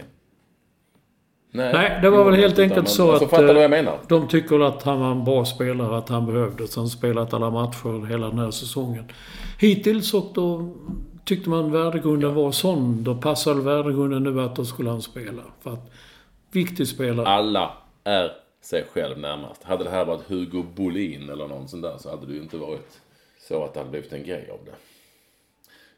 [1.52, 3.70] Nej, Nej det var väl helt enkelt men, så alltså, att...
[3.70, 4.00] Menar?
[4.10, 6.76] De tycker att han var en bra spelare, att han behövdes.
[6.76, 9.06] Han spelat alla matcher hela den här säsongen.
[9.60, 10.74] Hittills och då
[11.28, 13.04] tyckte man värdegrunden var sån.
[13.04, 15.44] Då passade värdegrunden nu att då skulle han spela.
[15.62, 15.92] För att,
[16.52, 17.28] viktig spelare.
[17.28, 19.64] Alla är sig själv närmast.
[19.64, 22.58] Hade det här varit Hugo Bolin eller någon sån där så hade det ju inte
[22.58, 23.02] varit
[23.40, 24.76] så att det hade blivit en grej av det.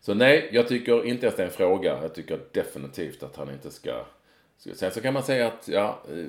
[0.02, 2.02] Så nej, jag tycker inte att det är en fråga.
[2.02, 4.06] Jag tycker definitivt att han inte ska
[4.58, 6.26] Sen så kan man säga att, ja, eh,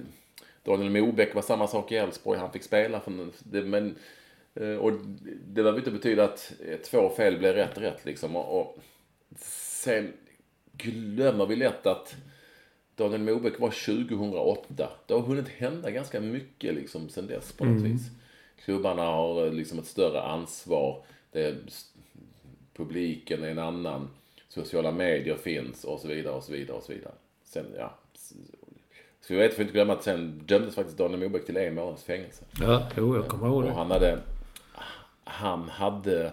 [0.64, 2.38] Daniel Mobeck var samma sak i Elfsborg.
[2.38, 3.00] Han fick spela.
[3.00, 3.96] För, det, men,
[4.54, 4.92] eh, och
[5.46, 6.52] det behöver inte betyda att
[6.90, 8.36] två fel blir rätt rätt liksom.
[8.36, 8.78] Och, och
[9.80, 10.12] sen
[10.72, 12.16] glömmer vi lätt att
[12.96, 14.88] Daniel Mobeck var 2008.
[15.06, 17.92] Det har hunnit hända ganska mycket liksom sen dess på något mm.
[17.92, 18.10] vis.
[18.64, 21.04] Klubbarna har eh, liksom ett större ansvar.
[21.32, 21.56] Det,
[22.74, 24.08] publiken är en annan.
[24.48, 27.14] Sociala medier finns och så vidare och så vidare och så vidare.
[27.44, 27.98] Sen, ja,
[29.20, 32.04] Ska vi veta, får inte glömma att sen dömdes faktiskt Daniel Mobeck till en månads
[32.04, 32.44] fängelse.
[32.60, 33.68] Ja, jo, jag kommer ihåg det.
[33.68, 34.18] Och han hade,
[35.24, 36.32] han hade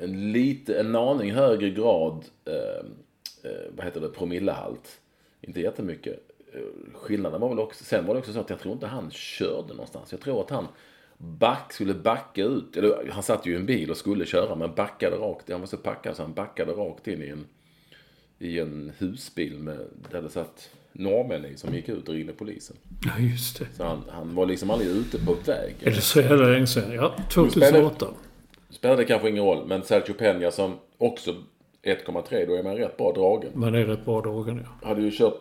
[0.00, 2.86] en lite, en aning högre grad, eh,
[3.50, 5.00] eh, vad heter det, promillehalt.
[5.40, 6.28] Inte jättemycket.
[6.94, 9.68] Skillnaden var väl också, sen var det också så att jag tror inte han körde
[9.68, 10.12] någonstans.
[10.12, 10.66] Jag tror att han
[11.18, 14.74] back, skulle backa ut, eller han satt ju i en bil och skulle köra men
[14.74, 17.46] backade rakt, han var så packad så han backade rakt in i en,
[18.38, 19.78] i en husbil med,
[20.10, 22.76] där det satt norrmän i som gick ut och ringde polisen.
[23.04, 23.66] Ja, just det.
[23.76, 25.74] Så han, han var liksom aldrig ute på väg.
[25.84, 26.92] Det så jävla länge sedan?
[26.92, 28.06] Ja, 2008.
[28.72, 31.30] Spelade, spelade kanske ingen roll, men Sergio Peña som också
[31.82, 33.50] 1,3, då är man rätt bra dragen.
[33.54, 34.88] Man är rätt bra dragen, ja.
[34.88, 35.38] Hade ju kört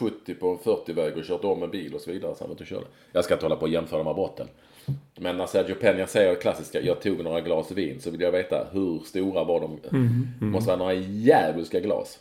[0.00, 2.34] 70 på en 40-väg och kört om en bil och så vidare.
[2.34, 2.86] Så han och körde.
[3.12, 4.46] Jag ska inte hålla på och jämföra de här brotten.
[5.18, 8.66] Men när Sergio Peña säger klassiska, jag tog några glas vin, så vill jag veta
[8.72, 9.78] hur stora var de?
[10.40, 12.18] Det måste vara några djävulska glas.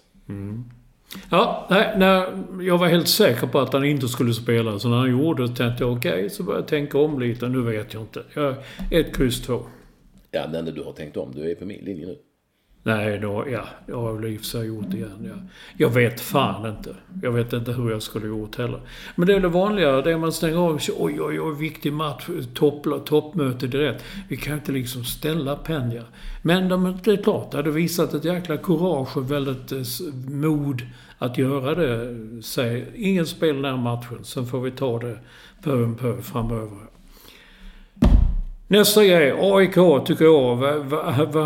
[1.31, 4.79] Ja, nej, när jag var helt säker på att han inte skulle spela.
[4.79, 7.47] Så när han gjorde det tänkte jag okej, så började jag tänka om lite.
[7.47, 8.23] Nu vet jag inte.
[8.33, 8.55] Jag,
[8.91, 9.59] ett kryss två.
[10.33, 11.31] Ja, när du har tänkt om.
[11.35, 12.17] Du är på min linje nu.
[12.85, 15.25] Nej, då, ja, jag har väl i och för sig gjort det igen.
[15.25, 15.49] Ja.
[15.77, 16.95] Jag vet fan inte.
[17.21, 18.81] Jag vet inte hur jag skulle gjort heller.
[19.15, 20.95] Men det är det vanliga, det är man stänger av sig.
[20.97, 22.29] Oj, oj, oj, viktig match.
[22.53, 24.03] Topp, toppmöte direkt.
[24.29, 26.03] Vi kan inte liksom ställa Penja.
[26.41, 30.81] Men de, det är klart, det hade visat ett jäkla kurage och väldigt eh, mod
[31.17, 32.15] att göra det.
[32.41, 34.23] Säg, ingen spel den här matchen.
[34.23, 35.19] Sen får vi ta det
[35.63, 36.92] pö om pö framöver.
[38.73, 40.55] Nästa grej, AIK tycker jag,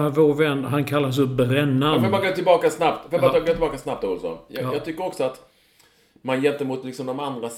[0.09, 1.95] vår vän, han kallas upp Brännan.
[1.95, 3.09] Får jag bara gå tillbaka snabbt?
[3.09, 4.37] Får jag bara gå tillbaka snabbt Olsson?
[4.47, 4.73] Jag, Ja.
[4.73, 5.41] jag tycker också att
[6.21, 7.49] man gentemot liksom de andra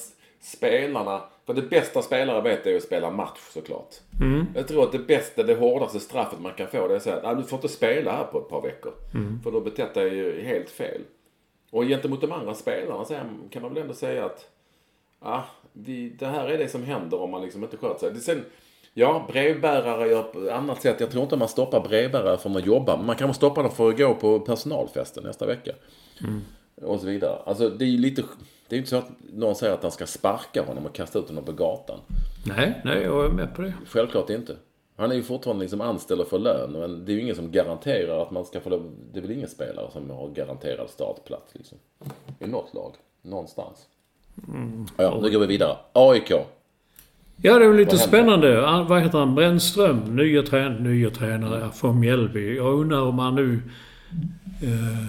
[0.41, 1.21] spelarna.
[1.45, 3.95] För det bästa spelare vet är att spela match såklart.
[4.21, 4.45] Mm.
[4.55, 7.15] Jag tror att det bästa, det hårdaste straffet man kan få det är att säga
[7.15, 8.93] att "Nej, du får inte spela här på ett par veckor.
[9.13, 9.39] Mm.
[9.43, 11.01] För har betett dig ju helt fel.
[11.71, 13.13] Och gentemot de andra spelarna så
[13.51, 14.45] kan man väl ändå säga att
[15.73, 18.11] vi, det här är det som händer om man liksom inte sköter sig.
[18.11, 18.45] Det sen,
[18.93, 20.99] ja, brevbärare gör på ett annat sätt.
[20.99, 22.97] Jag tror inte man stoppar brevbärare från att jobba.
[22.97, 25.71] Men man kan stoppa dem för att gå på personalfesten nästa vecka.
[26.81, 27.39] Och så vidare.
[27.45, 28.23] Alltså det är ju lite...
[28.67, 31.27] Det är inte så att någon säger att han ska sparka honom och kasta ut
[31.27, 31.99] honom på gatan.
[32.45, 33.73] Nej, nej, jag är med på det.
[33.87, 34.55] Självklart inte.
[34.97, 36.71] Han är ju fortfarande liksom anställd och får lön.
[36.71, 39.31] Men det är ju ingen som garanterar att man ska få lov- Det är väl
[39.31, 41.77] ingen spelare som har garanterad startplats liksom.
[42.39, 42.93] I något lag.
[43.21, 43.87] Någonstans.
[44.97, 45.77] Ja, nu går vi vidare.
[45.93, 46.31] AIK.
[47.41, 48.65] Ja, det är lite Vad spännande.
[48.65, 49.35] Han, vad heter han?
[49.35, 52.55] Brännström, nya, trän nya tränare från Mjällby.
[52.55, 53.61] Jag undrar om han nu
[54.61, 55.05] eh,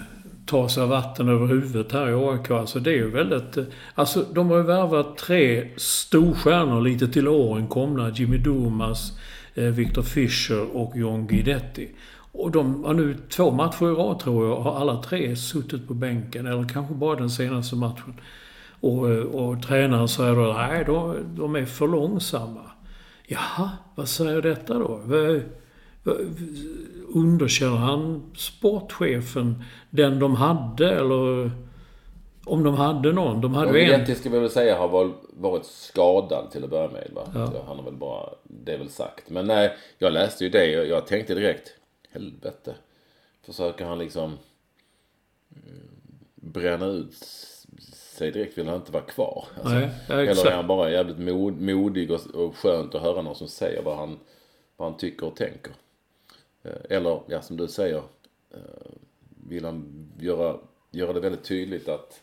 [0.47, 2.51] tar sig vatten över huvudet här i AIK.
[2.51, 3.57] Alltså det är ju väldigt...
[3.57, 3.65] eh,
[3.95, 8.11] Alltså de har ju värvat tre storstjärnor lite till åren komna.
[8.11, 9.19] Jimmy Dumas,
[9.55, 11.89] eh, Victor Fischer och John Guidetti.
[12.33, 15.95] Och de har nu två matcher i rad tror jag, har alla tre suttit på
[15.95, 16.47] bänken.
[16.47, 18.15] Eller kanske bara den senaste matchen.
[18.81, 22.71] Och, och tränaren säger då, nej, de, de är för långsamma.
[23.27, 25.01] Jaha, vad säger detta då?
[27.15, 31.51] Underkänner han sportchefen, den de hade, eller
[32.45, 33.41] om de hade någon?
[33.41, 33.91] De hade ju en.
[33.91, 37.11] Guidetti ska vi väl säga har varit skadad till att börja med.
[37.15, 37.23] Va?
[37.35, 37.65] Ja.
[37.67, 39.31] Han har väl bara, det är väl sagt.
[39.31, 41.69] Men nej, jag läste ju det och jag tänkte direkt,
[42.11, 42.75] helvete.
[43.47, 44.39] Försöker han liksom
[45.53, 45.89] mm,
[46.35, 47.15] bränna ut
[48.21, 49.45] sig direkt, vill han inte vara kvar.
[49.55, 53.23] Alltså, Nej, ja, eller är han bara jävligt mod, modig och, och skönt att höra
[53.23, 54.19] någon som säger vad han,
[54.77, 55.73] vad han tycker och tänker.
[56.63, 58.03] Eh, Eller, ja som du säger,
[58.51, 58.91] eh,
[59.49, 60.57] vill han göra,
[60.91, 62.23] göra det väldigt tydligt att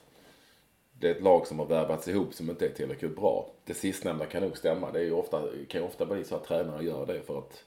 [0.99, 3.49] det är ett lag som har värvats ihop som inte är tillräckligt bra.
[3.65, 4.91] Det sistnämnda kan nog stämma.
[4.91, 7.63] Det är ju ofta, kan ju ofta bli så att tränare gör det för att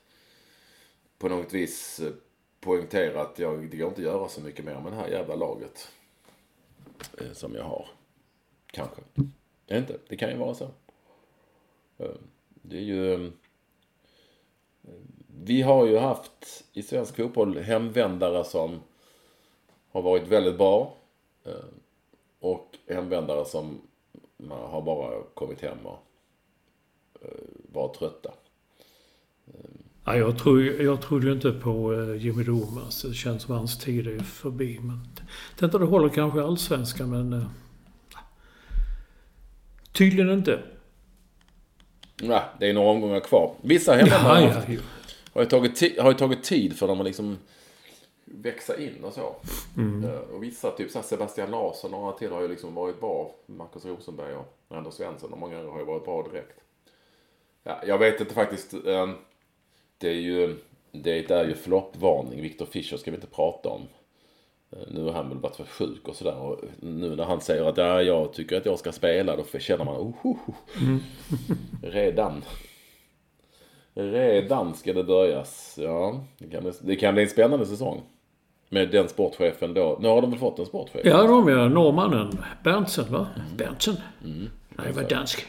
[1.19, 2.13] på något vis eh,
[2.61, 5.35] poängtera att jag, det går inte att göra så mycket mer med det här jävla
[5.35, 5.89] laget.
[7.33, 7.87] Som jag har.
[8.71, 9.03] Kanske.
[9.67, 9.99] Det är inte.
[10.09, 10.69] Det kan ju vara så.
[11.99, 12.19] Ehm,
[12.63, 13.15] det är ju...
[13.15, 13.33] Ehm,
[15.45, 18.81] vi har ju haft i svensk fotboll hemvändare som
[19.91, 20.95] har varit väldigt bra.
[21.45, 21.81] Ehm,
[22.41, 23.81] och hemvändare som
[24.49, 25.99] har bara kommit hem och
[27.23, 27.29] eh,
[27.73, 28.31] varit trötta.
[30.05, 33.03] Ja, jag, tror, jag trodde ju inte på eh, Jimmy Domas.
[33.03, 34.79] Det känns som hans tid är förbi.
[34.83, 35.09] Men
[35.59, 37.33] tänkte det håller kanske i Allsvenskan, men...
[37.33, 37.47] Eh,
[39.93, 40.63] Tydligen inte.
[42.23, 43.55] Nej, det är några omgångar kvar.
[43.63, 44.81] Vissa hemvändare Ja, har, ja, jo.
[45.33, 47.39] har, ju tagit har ju tagit tid för dem att liksom
[48.25, 49.37] växa in och så.
[50.05, 53.35] Eh, Och vissa, typ så Sebastian Larsson och några till har ju liksom varit bra.
[53.47, 56.61] Marcus Rosenberg och Anders Svensson och många har ju varit bra direkt.
[57.63, 58.75] Ja, jag vet inte faktiskt.
[58.75, 59.11] eh,
[59.99, 60.57] Det är ju,
[60.93, 62.43] det är ju floppvarning.
[62.43, 63.89] Victor Fischer ska vi inte prata om.
[64.73, 66.37] Eh, Nu har han väl varit för sjuk och sådär.
[66.37, 69.85] Och nu när han säger att ja, jag tycker att jag ska spela, då känner
[69.85, 70.97] man oh, oh, oh.
[71.83, 72.45] Redan.
[73.95, 75.79] Redan ska det börjas.
[75.83, 78.03] Ja, det kan, bli- det kan bli en spännande säsong.
[78.69, 79.99] Med den sportchefen då.
[80.01, 81.01] Nu har de väl fått en sportchef?
[81.05, 81.69] Ja, de ja.
[81.69, 82.39] Norrmannen.
[82.65, 83.27] Berntsen, va?
[83.57, 83.97] Berntsen?
[84.23, 85.47] Nej, det var dansk.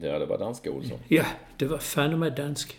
[0.00, 0.98] Ja, det var danska Olsson.
[1.08, 1.24] Ja,
[1.56, 2.78] det var fan med dansk.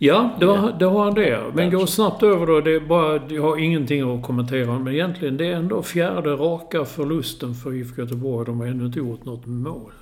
[0.00, 1.52] Ja, det, var, det har han det.
[1.54, 2.60] Men gå snabbt över då.
[2.60, 4.78] Det är bara, jag har ingenting att kommentera.
[4.78, 8.46] Men egentligen, det är ändå fjärde raka förlusten för IFK Göteborg.
[8.46, 9.92] De har ännu inte gjort något mål.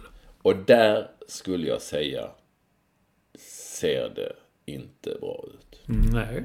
[0.43, 2.31] Och där skulle jag säga
[3.79, 4.33] ser det
[4.73, 5.81] inte bra ut.
[6.13, 6.43] Nej.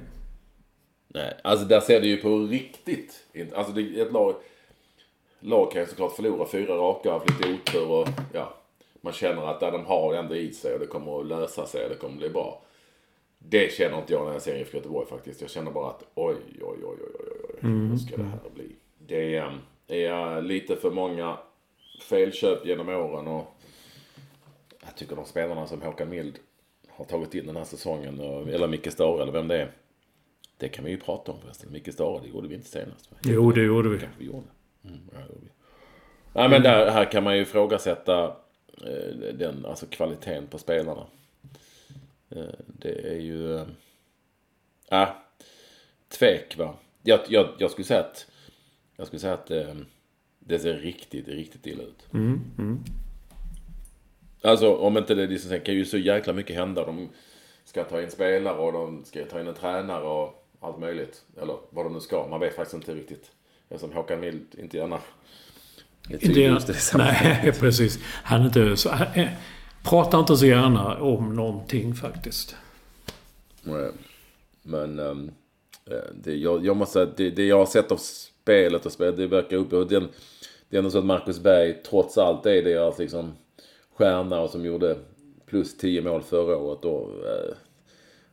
[1.07, 3.57] Nej, alltså där ser det ju på riktigt inte.
[3.57, 4.35] Alltså det ett lag...
[5.39, 8.53] lag kan ju såklart förlora fyra raka, haft lite otur och ja.
[9.01, 11.83] Man känner att där de har ändå i sig och det kommer att lösa sig
[11.83, 12.61] och det kommer att bli bra.
[13.49, 15.41] Det känner inte jag när jag ser IFK Göteborg faktiskt.
[15.41, 18.75] Jag känner bara att oj, oj, oj, oj, oj, oj, hur ska det här bli?
[19.07, 21.37] Det är, är lite för många
[22.01, 23.55] felköp genom åren och
[24.85, 26.39] jag tycker de spelarna som Håkan Mild
[26.89, 29.71] har tagit in den här säsongen, eller Micke Stare eller vem det är.
[30.57, 31.71] Det kan vi ju prata om förresten.
[31.71, 33.09] Micke Stare, det gjorde vi inte senast.
[33.23, 33.99] Jo, det gjorde vi.
[33.99, 34.47] kanske vi gjorde.
[34.83, 35.51] Mm, ja, det gjorde vi.
[36.33, 38.23] Nej, men där, här kan man ju ifrågasätta
[38.77, 41.07] eh, den, alltså kvaliteten på spelarna.
[42.35, 43.59] Eh, det är ju...
[44.91, 45.09] Äh,
[46.09, 46.75] tvek va.
[47.03, 48.27] Jag, jag, jag skulle säga att...
[48.97, 49.75] Jag skulle säga att eh,
[50.39, 52.13] det ser riktigt, riktigt illa ut.
[52.13, 52.79] Mm, mm.
[54.41, 56.85] Alltså om inte det liksom, sen kan ju så jäkla mycket hända.
[56.85, 57.09] De
[57.65, 61.23] ska ta in spelare och de ska ta in en tränare och allt möjligt.
[61.41, 62.27] Eller vad de nu ska.
[62.27, 63.31] Man vet faktiskt inte riktigt.
[63.69, 64.99] Eftersom Håkan Mild inte gärna
[66.09, 66.97] är tydlig just i det.
[66.97, 67.99] Nej, precis.
[68.03, 68.89] Han är inte så...
[68.89, 69.29] Han, eh,
[69.83, 72.55] pratar inte så gärna om någonting faktiskt.
[73.63, 73.91] Nej.
[74.63, 75.15] Men eh,
[76.23, 77.99] det, jag, jag måste säga det, det jag har sett av
[78.41, 79.73] spelet och spelet, det verkar upp.
[79.73, 80.07] Och den,
[80.69, 83.31] det är ändå så att Marcus Berg trots allt är deras liksom
[83.93, 84.97] stjärna och som gjorde
[85.45, 87.09] plus 10 mål förra året då.
[87.25, 87.55] Eh,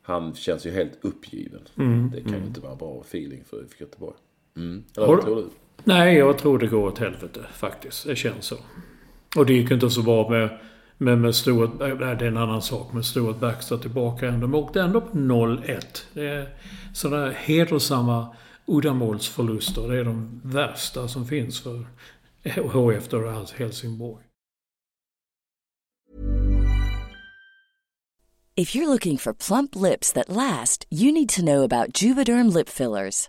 [0.02, 1.60] han känns ju helt uppgiven.
[1.78, 4.16] Mm, det kan ju inte vara bra feeling för IFK Göteborg.
[4.56, 4.84] Mm.
[4.96, 5.46] Eller vad tror du?
[5.84, 8.06] Nej, jag tror det går åt helvete faktiskt.
[8.06, 8.56] Det känns så.
[9.36, 10.58] Och det gick inte så bra med,
[10.98, 11.70] men med Stuart...
[11.78, 14.30] Nej, det är en annan sak med Stuart Baxter tillbaka.
[14.30, 15.80] De åkte ändå på 0-1.
[16.12, 16.48] Det är
[16.94, 19.88] sådana här hedersamma uddamålsförluster.
[19.88, 21.86] Det är de värsta som finns för
[22.72, 24.24] HF då, alltså Helsingborg.
[28.56, 32.68] If you're looking for plump lips that last, you need to know about Juvederm lip
[32.68, 33.28] fillers.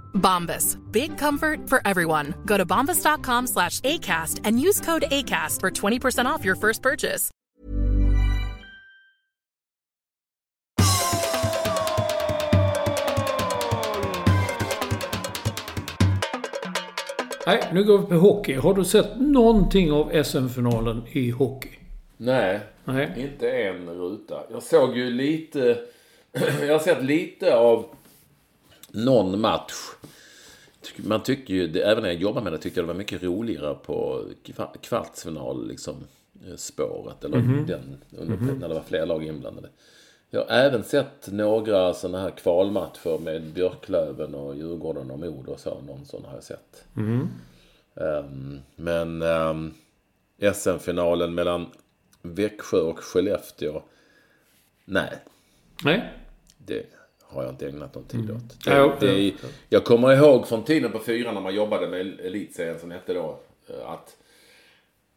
[0.13, 0.77] Bombas.
[0.91, 2.33] Big comfort for everyone.
[2.45, 7.31] Go to bombas.com slash ACAST and use code ACAST for 20% off your first purchase.
[17.45, 18.55] Nej, nu går vi på hockey.
[18.55, 21.69] Har du sett någonting av SM-finalen i hockey?
[22.17, 23.13] Nej, Nej.
[23.17, 24.43] inte en ruta.
[24.51, 25.77] Jag såg ju lite...
[26.61, 27.85] jag har sett lite av
[28.91, 29.73] någon match.
[30.97, 33.75] Man tycker ju, även när jag jobbade med det, tyckte jag det var mycket roligare
[33.75, 35.95] på kva- kvartsfinal, liksom,
[36.47, 37.23] eh, spåret.
[37.23, 39.69] Eller den, under, när det var fler lag inblandade.
[40.29, 45.59] Jag har även sett några sådana här kvalmatcher med Björklöven och Djurgården och Modo och
[45.59, 45.81] så.
[45.87, 46.85] Någon sån har jag sett.
[47.95, 49.73] Ehm, men ehm,
[50.53, 51.65] SM-finalen mellan
[52.21, 53.81] Växjö och Skellefteå.
[54.85, 55.19] Nej,
[55.83, 56.13] Nej?
[56.57, 56.85] det
[57.31, 58.57] har jag inte ägnat någon tid åt.
[58.65, 58.95] Ja, ja.
[58.99, 59.33] Det, det,
[59.69, 63.39] jag kommer ihåg från tiden på fyran när man jobbade med elitserien som hette då.
[63.69, 64.17] eh, Att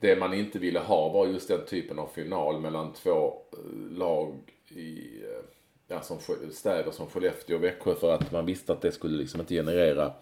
[0.00, 4.34] det man inte ville ha var just den typen av final mellan två eh, lag
[4.68, 5.44] i eh,
[5.88, 6.18] ja, som
[6.52, 10.12] städer som Skellefteå och Växjö för att man visste att det skulle liksom inte generera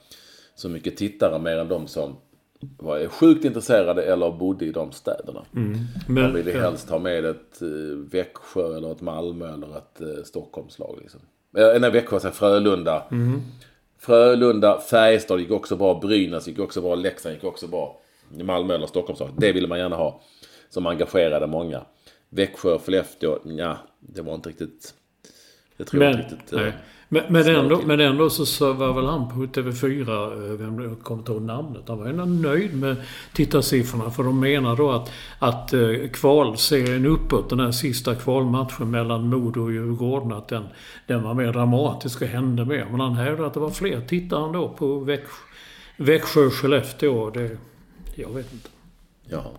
[0.55, 2.17] så mycket tittare mer än de som
[2.79, 5.45] var sjukt intresserade eller bodde i de städerna.
[5.51, 6.61] man Men, ville ja.
[6.61, 7.63] helst ha med ett
[8.11, 10.99] Växjö eller ett Malmö eller ett Stockholmslag.
[11.01, 11.21] Liksom.
[11.53, 13.05] Nej, Växjö, så här, Frölunda.
[13.99, 15.95] Frölunda, Färjestad gick också bra.
[15.95, 16.95] Brynäs gick också bra.
[16.95, 18.01] Leksand gick också bra.
[18.29, 19.31] Malmö eller Stockholmslag.
[19.39, 20.21] Det ville man gärna ha.
[20.71, 21.83] Som engagerade många.
[22.29, 24.95] Växjö, Skellefteå, ja, det var inte riktigt...
[25.77, 26.53] Det tror jag inte riktigt...
[26.53, 26.73] eh, nej.
[27.13, 31.21] Men, men, ändå, men ändå så, var väl han på TV4, eh, vem jag kommer
[31.21, 32.97] inte ihåg namnet, han var ändå nöjd med
[33.33, 34.11] tittarsiffrorna.
[34.11, 39.63] För de menar då att, att eh, kvalserien uppåt, den här sista kvalmatchen mellan Modo
[39.63, 40.65] och Djurgården, att den,
[41.07, 42.87] den var mer dramatisk och hände mer.
[42.91, 45.43] Men han hävdade att det var fler tittare ändå på Växjö,
[45.97, 47.31] Växjö Skellefteå.
[47.31, 47.59] Det,
[48.15, 48.69] jag vet inte.
[49.29, 49.51] Jaha.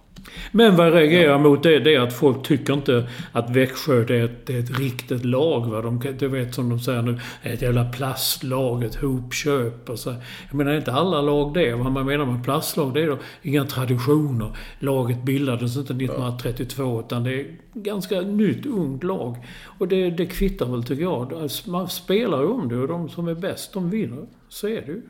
[0.51, 4.15] Men vad jag reagerar mot det, det är att folk tycker inte att Växjö det
[4.15, 5.71] är ett, det är ett riktigt lag.
[5.71, 5.82] Va?
[5.82, 10.15] De, du vet som de säger nu, ett jävla plastlag, ett hopköp och så.
[10.49, 11.74] Jag menar inte alla lag det.
[11.74, 14.57] Vad man menar med plastlag det är då inga traditioner.
[14.80, 19.38] Laget bildades inte 1932 utan det är ganska nytt, ungt lag.
[19.80, 21.49] Och det, det kvittar väl tycker jag.
[21.67, 24.26] Man spelar om det och de som är bäst, de vinner.
[24.49, 25.01] Så är det ju.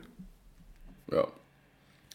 [1.12, 1.28] Ja.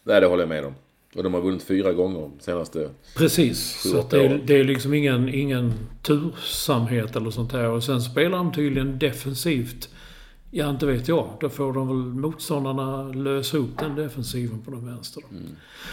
[0.04, 0.74] Nej, det håller jag med om.
[1.16, 2.90] Och de har vunnit fyra gånger senaste...
[3.18, 3.82] Precis.
[3.82, 7.70] Så det, är, det är liksom ingen, ingen tursamhet eller sånt där.
[7.70, 9.90] Och sen spelar de tydligen defensivt.
[10.52, 11.28] Ja, inte vet jag.
[11.40, 15.24] Då får de väl motståndarna lösa upp den defensiven på den vänster.
[15.30, 15.38] Nu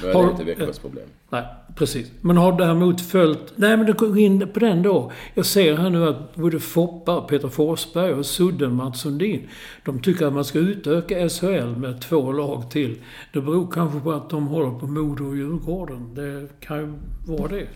[0.08, 1.04] är det Har- inte Växjös problem.
[1.30, 1.44] Nej,
[1.74, 2.10] precis.
[2.20, 3.52] Men har däremot följt...
[3.56, 5.12] Nej, men det går in på den då.
[5.34, 9.48] Jag ser här nu att både Foppa, Peter Forsberg och Sudden Mats Sundin,
[9.84, 12.98] de tycker att man ska utöka SHL med två lag till.
[13.32, 16.14] Det beror kanske på att de håller på Modo och Djurgården.
[16.14, 16.92] Det kan ju
[17.26, 17.66] vara det.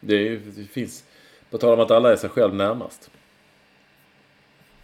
[0.00, 1.04] Det, är, det finns...
[1.50, 3.10] På tal om att alla är sig själv närmast.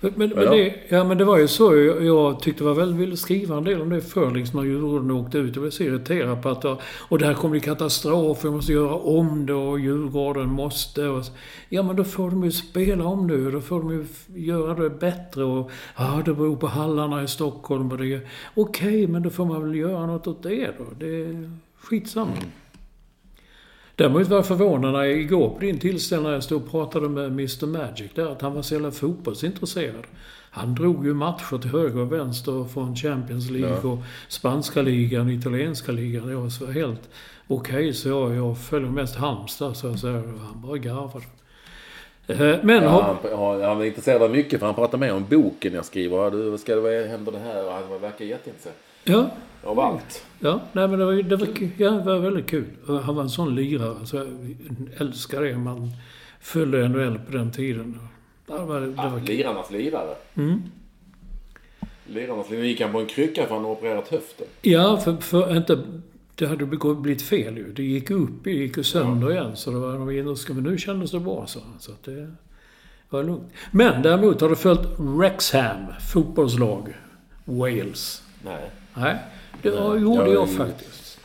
[0.01, 1.77] Men, men, det, ja, men det var ju så.
[1.77, 4.67] Jag, jag tyckte det var väl ville skriva en del om det förr, liksom när
[4.71, 5.57] Djurgården åkte ut.
[5.57, 6.77] Jag blev så irriterad på att det,
[7.09, 11.09] och det här kommer bli katastrof, vi måste göra om det och Djurgården måste.
[11.09, 11.25] Och,
[11.69, 14.07] ja, men då får de ju spela om det och då får de ju
[14.45, 15.45] göra det bättre.
[15.45, 18.21] Och, ja, det beror på hallarna i Stockholm och det.
[18.55, 20.85] Okej, men då får man väl göra något åt det då.
[20.99, 22.33] Det är skitsamma.
[23.99, 27.09] Däremot var jag förvånad när jag igår på din tillställning när jag stod och pratade
[27.09, 30.05] med Mr Magic där, att han var så jävla fotbollsintresserad.
[30.51, 35.93] Han drog ju matcher till höger och vänster från Champions League och spanska ligan, italienska
[35.93, 36.31] ligan.
[36.31, 37.09] Jag var så helt
[37.49, 40.15] okej, så jag, jag följer mest Halmstad, så jag säger.
[40.17, 41.25] Han bara garvade.
[42.27, 45.25] Eh, Men Ja, han, ja, han är intresserad av mycket för han pratar med om
[45.31, 46.17] boken jag skriver.
[46.17, 47.71] Ja, Du, ska det, vad händer det här?
[47.71, 48.75] Han verkar jätteintresserad
[49.05, 49.31] ja,
[49.65, 50.25] av allt.
[50.41, 52.65] Ja, nej men det var, det var, ja, det var väldigt kul.
[53.05, 54.27] Han var en sån lirare, så jag
[54.97, 55.59] älskar det.
[55.59, 55.91] Man
[56.41, 57.99] följde NHL på den tiden.
[58.47, 59.27] Ja, Det var, det Ja, var kul.
[59.29, 60.15] lirarnas lirare.
[60.35, 60.63] Mm.
[62.07, 62.67] Lirarnas lirare.
[62.67, 64.47] gick han på en krycka för han har opererat höften.
[64.63, 65.79] Ja, för, för inte...
[66.35, 67.73] Det hade blivit fel ju.
[67.73, 69.57] Det gick upp, det gick sönder igen.
[69.57, 69.99] Så det var,
[70.55, 72.31] men nu kändes det bra, så, så att det
[73.11, 73.53] var lugnt.
[73.71, 76.95] Men däremot har det följt Wrexham, fotbollslag,
[77.45, 78.23] Wales.
[78.45, 78.71] Nej.
[78.95, 79.17] Nej,
[79.63, 81.19] det var, gjorde jag- jag faktiskt.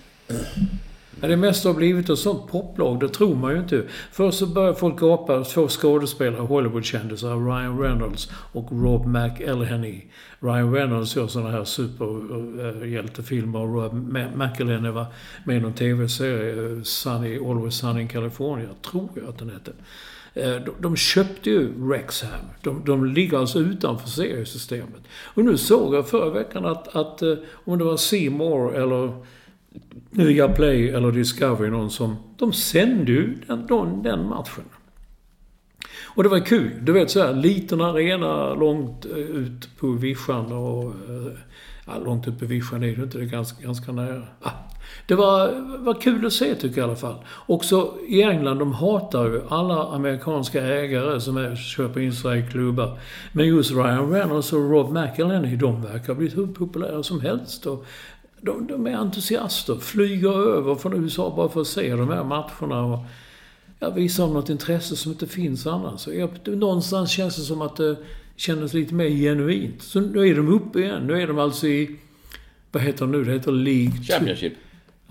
[1.21, 3.83] Ja, det mesta har blivit ett sånt poplag, det tror man ju inte.
[4.11, 10.01] Först så började folk gapa, två skådespelare, Hollywoodkändisar, Ryan Reynolds och Rob McElhenney.
[10.39, 13.93] Ryan Reynolds gör sådana här superhjältefilmer och Rob
[14.37, 15.05] McElhenney var
[15.45, 19.71] med i någon TV-serie, Sunny, Always Sunny in California, tror jag att den hette.
[20.33, 22.45] Eh, de, köpte ju Rexham.
[22.61, 25.01] De, de ligger alltså utanför seriesystemet.
[25.23, 27.33] Och nu såg jag förra veckan att, att eh,
[27.65, 29.13] om det var C More eller
[30.55, 32.15] Play eller Discovery, någon som...
[32.37, 34.63] De sände ju den, den, den matchen.
[36.15, 36.71] Och det var kul.
[36.81, 40.93] Du vet så här, liten arena långt eh, ut på vischan och...
[41.87, 44.27] Ja, långt ut på vischan är det inte, det är ganska, ganska nära.
[44.41, 44.51] Ah,
[45.07, 45.51] det var,
[45.83, 47.15] var kul att se tycker jag i alla fall.
[47.45, 52.51] Också i England, de hatar ju alla amerikanska ägare som är, köper in sig i
[52.51, 52.99] klubbar.
[53.31, 57.65] Men just Ryan Reynolds och Rob McElhenney, de verkar ha blivit hur populära som helst.
[57.65, 57.85] Och
[58.41, 62.83] de, de är entusiaster, flyger över från USA bara för att se de här matcherna.
[62.83, 62.99] Och,
[63.79, 65.99] ja, visar något intresse som inte finns annars.
[65.99, 67.97] Så jag, någonstans känns det som att det
[68.35, 69.81] kändes lite mer genuint.
[69.81, 71.07] Så nu är de uppe igen.
[71.07, 71.99] Nu är de alltså i...
[72.71, 73.23] Vad heter det nu?
[73.23, 74.03] Det heter League 2.
[74.03, 74.53] Championship.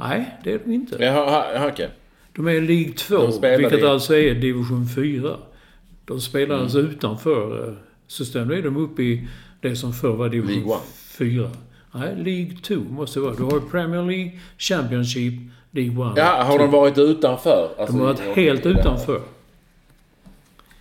[0.03, 1.05] Nej, det är de inte.
[1.05, 1.91] Jaha, ja, okej.
[2.37, 5.37] De är i League 2, De spelar vilket i- alltså är division 4.
[6.05, 6.91] De spelar alltså Mm.
[6.91, 7.75] utanför eh,
[8.07, 8.49] systemet.
[8.49, 9.29] Nu är de uppe i
[9.61, 10.83] det som förr var division League One.
[11.19, 11.51] 4.
[11.93, 13.35] Nej, League 2 måste det vara.
[13.35, 15.35] Du har Premier League, Championship,
[15.71, 16.13] League 1.
[16.17, 17.69] Ja, har de varit utanför?
[17.79, 19.21] Alltså, De har varit helt utanför.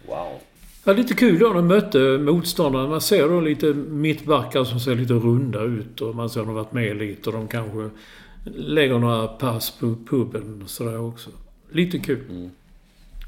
[0.08, 0.40] Wow.
[0.84, 1.54] Ja, lite kul då.
[1.54, 2.88] De mötte motståndarna.
[2.88, 6.56] Man ser då lite mittbackar som ser lite runda ut och man ser att de
[6.56, 7.90] varit med lite och de kanske
[8.44, 11.30] lägger några pass på puben och sådär också.
[11.72, 12.50] Lite kul.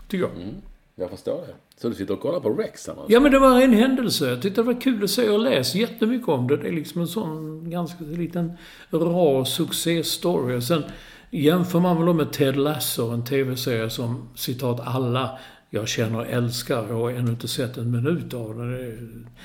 [0.07, 0.53] Tycker jag.
[0.95, 1.53] Jag förstår det.
[1.78, 3.05] Så du sitter och kollar på Rex annars?
[3.07, 4.30] Ja, men det var en händelse.
[4.30, 5.30] Jag tyckte det var kul att se.
[5.30, 6.57] Har läst jättemycket om det.
[6.57, 8.53] Det är liksom en sån ganska liten
[8.89, 10.57] rar succéstory.
[10.57, 10.84] Och sen
[11.30, 15.39] jämför man väl med Ted Lasso, en TV-serie som citat alla
[15.74, 16.88] jag känner och älskar.
[16.89, 18.71] Jag har ännu inte sett en minut av den.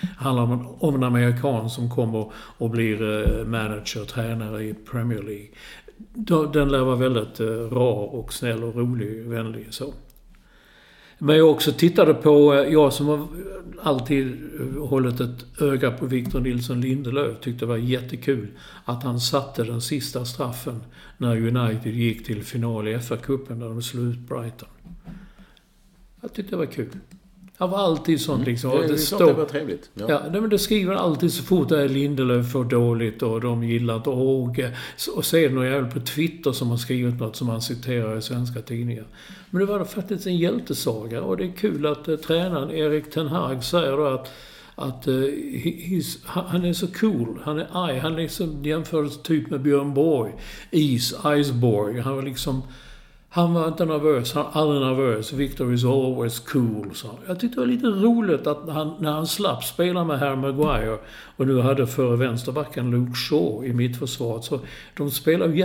[0.00, 4.64] Det handlar om en, om en amerikan som kommer och blir eh, manager och tränare
[4.64, 5.48] i Premier League.
[6.52, 9.94] Den lär vara väldigt eh, rar och snäll och rolig, och vänlig så.
[11.18, 13.28] Men jag också tittade på, eh, jag som har
[13.82, 14.36] alltid
[14.78, 18.48] hållit ett öga på Victor Nilsson Lindelöf, tyckte det var jättekul
[18.84, 20.80] att han satte den sista straffen
[21.16, 24.68] när United gick till final i FA-cupen där de slog ut Brighton.
[26.20, 26.88] Jag tyckte det var kul.
[27.56, 28.70] Han var alltid sånt liksom.
[28.70, 28.82] Mm.
[28.82, 29.90] Det, det, det, det var trevligt.
[29.94, 30.04] Ja.
[30.08, 34.76] Ja, men det skriver alltid så fort Lindelöf får dåligt och de gillar inte Åge.
[35.16, 38.18] Och så är det någon jävel på Twitter som har skrivit något som han citerar
[38.18, 39.06] i svenska tidningar.
[39.50, 43.26] Men det var faktiskt en hjältesaga och det är kul att eh, tränaren Erik Ten
[43.26, 44.30] Hag säger då att
[44.74, 47.40] att eh, he- he's, han han är så cool.
[47.42, 47.98] Han är arg.
[47.98, 50.32] Han liksom jämfördes typ med Björn Borg.
[50.70, 52.00] Is, Iceborg.
[52.00, 52.62] Han var liksom...
[53.30, 54.32] Han var inte nervös.
[54.32, 55.32] Han var aldrig nervös.
[55.32, 57.16] Victor is always cool, sa han.
[57.26, 60.98] Jag tyckte det var lite roligt att han, när han slapp spela med Harry Maguire
[61.36, 64.44] och nu hade före vänsterbacken Luke Shaw i mittförsvaret.
[64.44, 64.60] Så
[64.96, 65.58] de spelade ju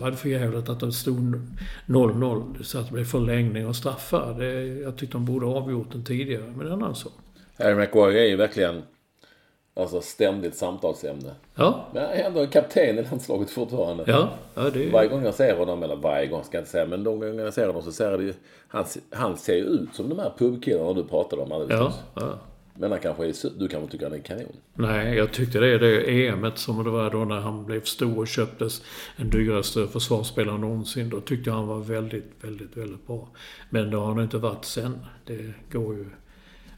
[0.00, 1.40] var för jävligt att det stod
[1.86, 2.62] 0-0.
[2.62, 4.34] Så att det blev förlängning och straffar.
[4.38, 6.44] Det, jag tyckte de borde ha avgjort den tidigare.
[6.56, 7.12] Men det är en annan sak.
[7.58, 8.82] Harry Maguire är ju verkligen
[9.74, 11.34] alltså, ständigt samtalsämne.
[11.54, 14.04] Ja, Men han är ändå en kapten i landslaget fortfarande.
[14.06, 16.86] ja, ja det Varje gång jag ser honom, eller varje gång ska jag inte säga,
[16.86, 18.34] men de gånger jag ser honom så ser det ju...
[18.68, 22.38] Han, han ser ju ut som de här pubkillarna du pratade om alldeles Ja, ja.
[22.74, 24.56] Men han kanske är, du kanske tycker han är kanon.
[24.74, 28.18] Nej, jag tyckte det är det EMet som det var då när han blev stor
[28.18, 28.82] och köptes
[29.16, 31.08] en dyraste försvarsspelare någonsin.
[31.10, 33.28] Då tyckte jag han var väldigt, väldigt, väldigt bra.
[33.70, 34.98] Men det har han inte varit sen.
[35.26, 36.06] Det går ju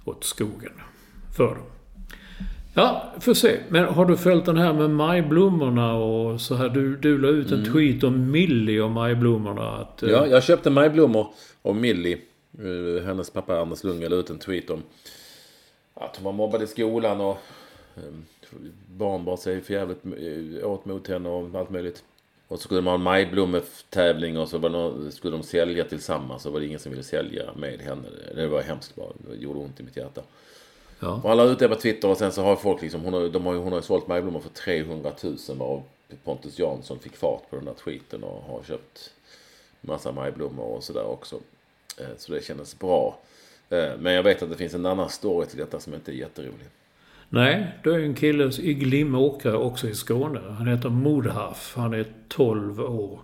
[0.05, 0.73] åt skogen
[1.37, 1.67] för dem.
[2.75, 3.59] Ja, får se.
[3.69, 6.69] Men har du följt den här med majblommorna och så här?
[6.69, 9.71] Du, du la ut en tweet om Millie och majblommorna.
[9.71, 11.27] Att, eh, Ja, jag köpte majblommor
[11.63, 12.19] av Millie.
[12.59, 14.83] Eh, Hennes pappa Anders Lundgren la ut en tweet om
[15.95, 17.39] att hon var mobbad i skolan och
[17.97, 18.03] eh,
[18.87, 22.03] barn bar sig för jävligt eh, åt mot henne och allt möjligt.
[22.49, 26.43] Och så skulle de ha en majblommetävling och så någon, skulle de sälja tillsammans.
[26.43, 28.09] Så var det ingen som ville sälja med henne.
[28.35, 29.09] Det var hemskt bara.
[29.31, 30.21] Det gjorde ont i mitt hjärta.
[31.05, 31.21] Ja.
[31.23, 33.29] Och han la ut det på Twitter och sen så har folk liksom, hon har,
[33.29, 35.83] de har, hon har sålt majblommor för 300 000 varav
[36.25, 39.11] Pontus Jansson fick fart på den där tweeten och har köpt
[39.81, 41.37] massa majblommor och sådär också.
[42.01, 43.19] Eh, Så det kändes bra.
[43.71, 46.15] Eh, Men jag vet att det finns en annan story till detta som inte är
[46.15, 46.67] jätterolig.
[47.29, 50.41] Nej, det är en kille i Glimåkra också i Skåne.
[50.59, 51.73] Han heter Modhaf.
[51.77, 53.19] Han är 12 år.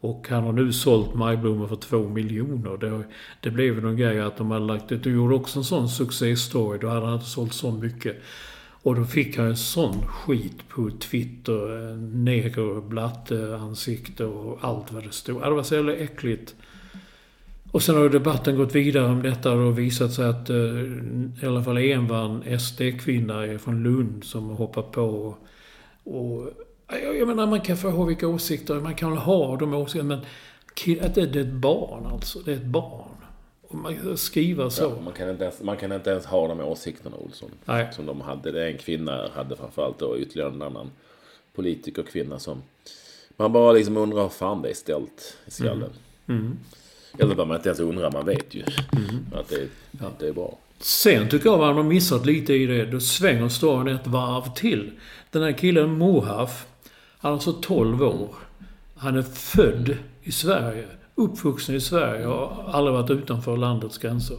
[0.00, 2.76] Och han har nu sålt majblommor för två miljoner.
[2.76, 3.04] Det,
[3.40, 5.02] det blev ju någon grej att de hade lagt ut...
[5.02, 6.78] Du gjorde också en sån succéstory.
[6.78, 8.16] Då hade han inte sålt så mycket.
[8.82, 11.96] Och då fick han en sån skit på Twitter.
[11.96, 15.42] Neger, blatte, eh, ansikte och allt vad det stod.
[15.42, 16.54] Ja, Det var så jävla äckligt.
[17.70, 20.56] Och sen har debatten gått vidare om detta och det har visat sig att eh,
[21.42, 25.02] i alla fall en var en SD-kvinna från Lund som hoppat på.
[25.02, 25.38] Och,
[26.16, 26.50] och,
[26.88, 30.18] jag, jag menar, man kan få ha vilka åsikter, man kan ha de åsikterna, men
[31.06, 32.38] att det, är ett barn alltså.
[32.38, 33.10] Det är ett barn.
[33.68, 34.82] Och man skriver så.
[34.82, 37.50] Ja, man, kan inte ens, man kan inte ens ha de åsikterna Olsson.
[37.64, 37.88] Nej.
[37.92, 38.52] Som de hade.
[38.52, 40.90] Det är en kvinna hade framförallt och ytterligare en annan
[41.54, 42.62] politikerkvinna som...
[43.36, 45.90] Man bara liksom undrar hur fan det är ställt i skallen.
[46.28, 46.58] Mm.
[47.18, 48.62] Eller vad man inte ens undrar, man vet ju
[49.34, 49.68] att det,
[50.00, 50.58] att det är bra.
[50.78, 52.84] Sen tycker jag man har missat lite i det.
[52.84, 54.90] Då svänger storyn ett varv till.
[55.30, 56.66] Den här killen Mohaf,
[57.26, 58.28] alltså 12 år.
[58.96, 64.36] Han är född i Sverige, uppvuxen i Sverige och har aldrig varit utanför landets gränser.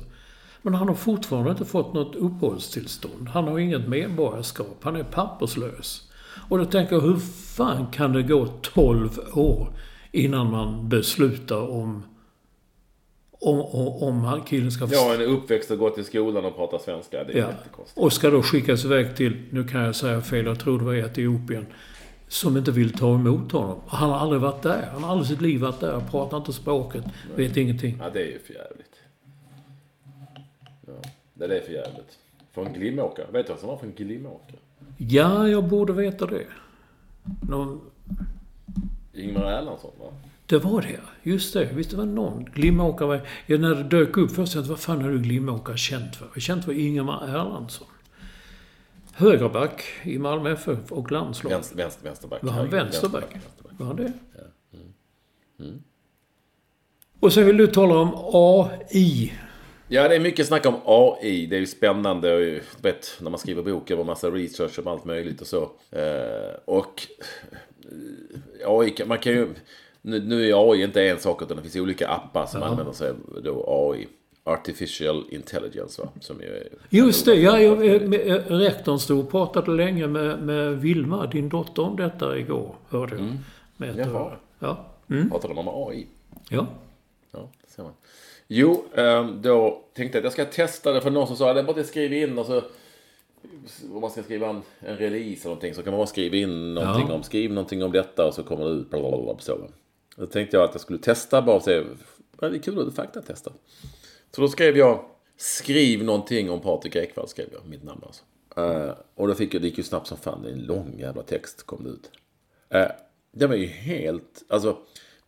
[0.62, 3.30] Men han har fortfarande inte fått något uppehållstillstånd.
[3.30, 4.78] Han har inget medborgarskap.
[4.82, 6.12] Han är papperslös.
[6.50, 7.18] Och då tänker jag, hur
[7.56, 9.68] fan kan det gå 12 år
[10.12, 12.04] innan man beslutar om
[13.40, 16.56] om, om, om han- killen ska Ja, en är uppväxt och gått i skolan och
[16.56, 17.24] pratar svenska.
[17.24, 17.48] Det är Ja.
[17.96, 20.94] Och ska då skickas iväg till, nu kan jag säga fel, jag tror det var
[20.94, 21.66] Etiopien.
[22.28, 23.80] Som inte vill ta emot honom.
[23.88, 24.90] Han har aldrig varit där.
[24.94, 26.02] Han har aldrig sitt liv varit där.
[26.12, 27.04] Pratar inte språket.
[27.36, 27.98] Vet ingenting.
[28.04, 28.96] Ja, det är ju för jävligt.
[30.86, 32.18] Ja, det är för jävligt.
[32.54, 33.26] Från Glimåker.
[33.32, 34.56] Vet du vad som var från Glimåker?
[34.98, 36.46] Ja, jag borde veta det.
[37.50, 37.82] Någon,
[39.14, 40.06] Ingmar Erlandsson va?
[40.46, 41.70] det var det, just det.
[41.74, 42.46] Visst det var någon.
[42.46, 43.22] Glimåkare var...
[43.46, 46.28] Ja, när det dök upp först, jag tänkte, vad fan är du Glimåkare känt för?
[46.34, 47.88] Jag känt för Ingemar Erlandsson.
[49.18, 51.50] Högerback i Malmö FF och landslag.
[51.52, 52.44] Vänster, vänster, vänsterback.
[52.44, 53.36] Var han vänsterback?
[53.36, 53.74] vänsterback.
[53.80, 54.14] Var han det?
[55.60, 55.84] Mm.
[57.20, 59.34] Och sen vill du tala om AI.
[59.88, 61.46] Ja, det är mycket snack om AI.
[61.46, 62.38] Det är ju spännande.
[62.38, 65.62] Du vet, när man skriver bok och massa research om allt möjligt och så.
[65.92, 67.08] Eh, och
[68.62, 69.48] eh, AI, man kan ju...
[70.02, 73.10] Nu, nu är AI inte en sak, utan det finns olika appar som använder sig
[73.48, 74.08] av AI.
[74.48, 76.10] Artificial Intelligence, va?
[76.20, 76.68] Som är...
[76.90, 81.82] Just det, ja, jag, eh, rektorn stod och pratade länge med, med Vilma, din dotter,
[81.82, 82.76] om detta igår.
[82.90, 83.24] Hörde jag.
[83.78, 84.10] Med Mm.
[84.14, 84.32] Jaha.
[84.60, 84.86] Ja.
[85.10, 85.30] Mm.
[85.30, 86.08] Pratar de om AI?
[86.50, 86.68] Ja.
[87.32, 87.94] Ja, det ser man.
[88.48, 91.56] Jo, ehm, då tänkte jag att jag ska testa det för någon som sa att
[91.56, 92.62] det är bara att skriva in och så
[93.94, 96.74] om man ska skriva en, en release eller någonting så kan man bara skriva in
[96.74, 97.14] någonting Ja.
[97.14, 98.90] om, skriv någonting om detta och så kommer det ut.
[98.90, 99.58] Blablabla, så.
[100.16, 101.84] Då tänkte jag att jag skulle testa bara och se,
[102.40, 103.52] det är kul att faktatesta.
[104.36, 105.06] Så då skrev jag,
[105.38, 108.24] skriv någonting om Patrik Ekwall, skrev jag, mitt namn alltså.
[108.58, 111.64] Eh, och då fick jag, det gick ju snabbt som fan, en lång jävla text
[111.64, 112.12] kom det ut.
[112.76, 112.92] Uh,
[113.32, 114.78] det var ju helt, alltså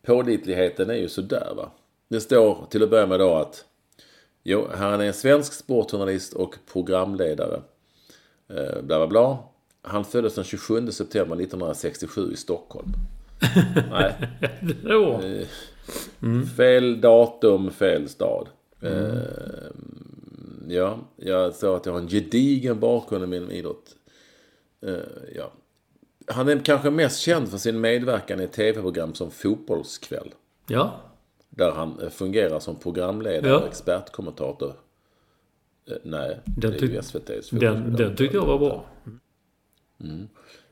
[0.02, 1.70] pålitligheten är ju sådär va.
[2.08, 3.64] Det står till att börja med då att
[4.42, 7.62] Jo, han är en svensk sportjournalist och programledare.
[8.48, 9.38] Eh, bla bla bla.
[9.82, 12.88] Han föddes den 27 september 1967 i Stockholm.
[13.90, 14.14] Nej,
[14.82, 15.20] Då.
[16.56, 18.48] fel datum, fel stad.
[18.82, 19.70] Eh,
[20.68, 23.96] ja, jag sa att jag har en gedigen bakgrund i min idrott.
[24.86, 24.94] Eh,
[25.34, 25.52] ja.
[26.26, 30.34] Han är kanske mest känd för sin medverkan i tv-program som Fotbollskväll.
[30.66, 31.00] Ja.
[31.50, 33.58] Där han eh, fungerar som programledare Ja.
[33.58, 34.72] och expertkommentator.
[35.90, 38.84] Eh, nej, Den det är ju SVT's Den, den tyckte jag var bra.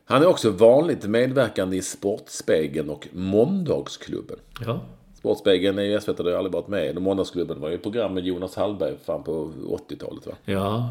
[0.05, 4.39] Han är också vanligt medverkande i Sportspegeln och Måndagsklubben.
[4.65, 4.85] Ja.
[5.19, 6.99] Sportspegeln är ju SVT, har jag aldrig varit med i.
[6.99, 9.51] Måndagsklubben var ju ett program med Jonas Hallberg fan på
[9.89, 10.33] 80-talet va?
[10.45, 10.89] Ja.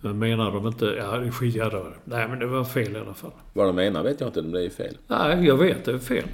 [0.00, 0.84] Men menar de inte...
[0.84, 1.86] Ja, det skit jag då.
[2.04, 3.30] Nej, men det var fel i alla fall.
[3.52, 4.96] Vad de menar vet jag inte, men det är ju fel.
[5.06, 5.84] Nej, jag vet.
[5.84, 6.24] Det är fel.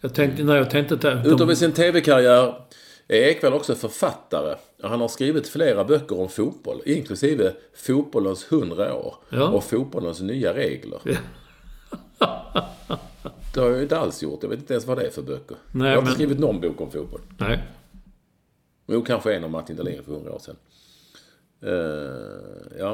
[0.00, 0.44] Jag tänkte...
[0.44, 0.94] När jag tänkte...
[0.94, 2.54] Utöver De, sin tv-karriär
[3.08, 4.54] är Ekvall också författare.
[4.82, 7.52] Han har skrivit flera böcker om fotboll, inklusive
[7.86, 9.48] Fotbollens 100 år Ja.
[9.48, 10.98] och Fotbollens nya regler.
[13.54, 14.42] Det har jag inte alls gjort.
[14.42, 15.56] Jag vet inte ens vad det är för böcker.
[15.72, 17.20] Nej, jag har inte men- skrivit någon bok om fotboll.
[17.38, 17.62] nej.
[18.86, 20.56] Jo, kanske en om Martin Dahlin för 100 år sedan.
[21.62, 22.92] Eh, ja.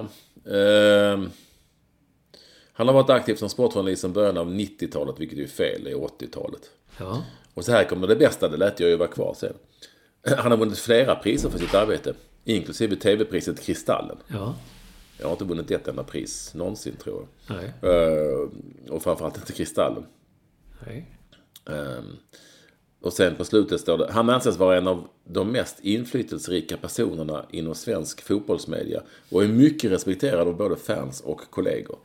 [0.56, 1.20] Eh,
[2.72, 5.84] han har varit aktiv som sportjournalist sedan början av 90-talet, vilket är fel.
[5.84, 6.70] Det är 80-talet.
[6.98, 7.24] Ja.
[7.54, 9.52] Och så här kommer det bästa, det lät jag ju vara kvar sen.
[10.38, 14.16] Han har vunnit flera priser för sitt arbete, inklusive tv-priset Kristallen.
[14.28, 14.54] Ja.
[15.18, 17.56] Jag har inte vunnit ett enda pris någonsin, tror jag.
[17.56, 17.92] Nej.
[17.92, 18.48] Eh,
[18.92, 20.04] och framförallt inte Kristallen.
[20.86, 21.06] Nej.
[21.68, 22.02] Eh,
[23.00, 27.46] och sen på slutet står det, han anses vara en av de mest inflytelserika personerna
[27.50, 31.98] inom svensk fotbollsmedia och är mycket respekterad av både fans och kollegor.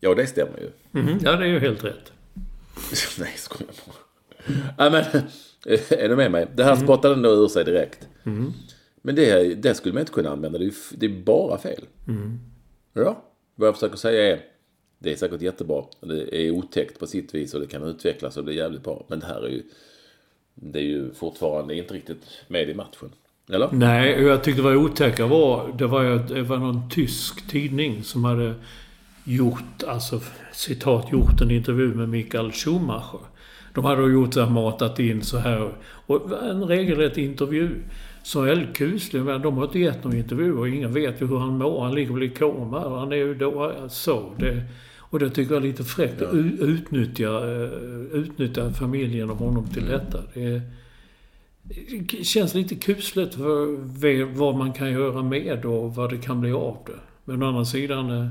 [0.00, 0.70] Ja, det stämmer ju.
[1.00, 1.18] Mhm.
[1.22, 2.12] Ja, det är ju helt rätt.
[3.18, 4.90] Nej, skojar bara.
[4.90, 5.22] Nej, men
[5.98, 6.46] är du med mig?
[6.54, 8.08] Det här spottade den då ur sig direkt.
[9.02, 10.58] Men det, det skulle man inte kunna använda.
[10.58, 11.84] Det är, det är bara fel.
[12.92, 13.24] Ja,
[13.54, 14.40] vad jag försöker säga är
[15.02, 15.84] det är säkert jättebra.
[16.00, 19.04] Det är otäckt på sitt vis och det kan utvecklas och bli jävligt bra.
[19.08, 19.62] Men det här är ju
[20.54, 23.10] det är ju fortfarande inte riktigt med i matchen.
[23.48, 23.68] Eller?
[23.72, 25.74] Nej, och jag tyckte det var otäcka var...
[25.78, 28.54] Det var det var någon tysk tidning som hade
[29.24, 30.20] gjort, alltså
[30.52, 33.20] citat, gjort en intervju med Michael Schumacher.
[33.74, 35.72] De hade då gjort så här, matat in så här.
[36.06, 37.70] Och en regelrätt intervju.
[38.22, 41.38] Så helt kuslig, men de har inte gett någon intervju och ingen vet ju hur
[41.38, 41.84] han mår.
[41.84, 42.98] Han ligger väl i koma.
[42.98, 44.32] Han är ju då så.
[44.38, 44.62] Det,
[45.12, 46.22] och det tycker jag är lite fräckt.
[46.22, 47.70] att u- Utnyttja, eh,
[48.12, 50.18] utnyttja familjen och honom till detta.
[50.34, 50.60] Det,
[51.62, 56.52] det känns lite kusligt för vad man kan göra med och vad det kan bli
[56.52, 56.92] av det.
[57.24, 58.10] Men å andra sidan...
[58.10, 58.26] eh,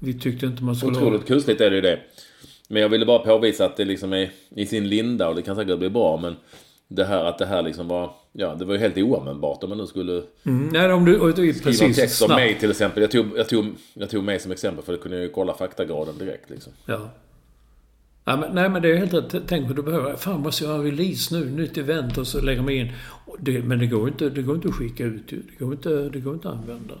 [0.00, 0.92] Vi tyckte inte man skulle...
[0.98, 1.98] ha- Otroligt kusligt är det ju det.
[2.68, 5.56] Men jag ville bara påvisa att det liksom är i sin linda och det kan
[5.56, 6.16] säkert bli bra.
[6.22, 6.34] Men
[6.88, 8.10] det här att det här liksom var...
[8.32, 11.14] Ja, det var ju helt oanvändbart om man nu skulle Mm, nej, om du...
[11.32, 13.02] Skriva precis text om mig till exempel.
[13.02, 15.54] Jag tog, jag, tog, jag tog mig som exempel för det kunde jag ju kolla
[15.54, 16.72] faktagraden direkt liksom.
[16.86, 17.10] Ja.
[18.28, 19.42] Ja, men, nej, men det är helt rätt.
[19.46, 20.16] Tänk vad du behöver.
[20.16, 21.50] Fan, måste jag ha en release nu?
[21.50, 22.92] Nytt event och så lägger man in.
[23.38, 25.28] Det, men det går inte, det går inte att skicka ut.
[25.28, 26.94] Det går inte, det går inte att använda.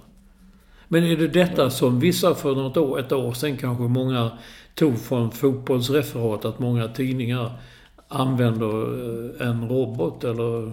[0.88, 4.30] Men är det detta som vissa för något år, ett år sedan kanske många
[4.74, 7.50] tog från fotbollsreferat att många tidningar
[8.08, 8.66] använder
[9.40, 10.72] eh, en robot eller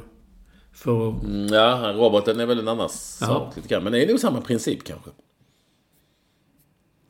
[0.73, 1.23] för att...
[1.23, 3.83] Mm, Ja, roboten är väl en annan sak lite grann.
[3.83, 5.09] Men det är nog samma princip kanske.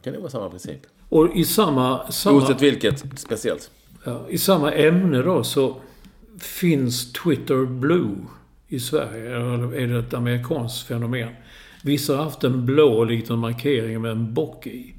[0.03, 0.79] Kan det vara samma princip?
[1.09, 2.11] Och i samma...
[2.11, 3.71] samma Oavsett vilket, speciellt.
[4.05, 5.75] Ja, I samma ämne då så
[6.39, 8.15] finns Twitter Blue
[8.67, 9.35] i Sverige.
[9.35, 11.29] Eller är det ett amerikanskt fenomen?
[11.83, 14.95] Vissa har haft en blå liten markering med en bock i.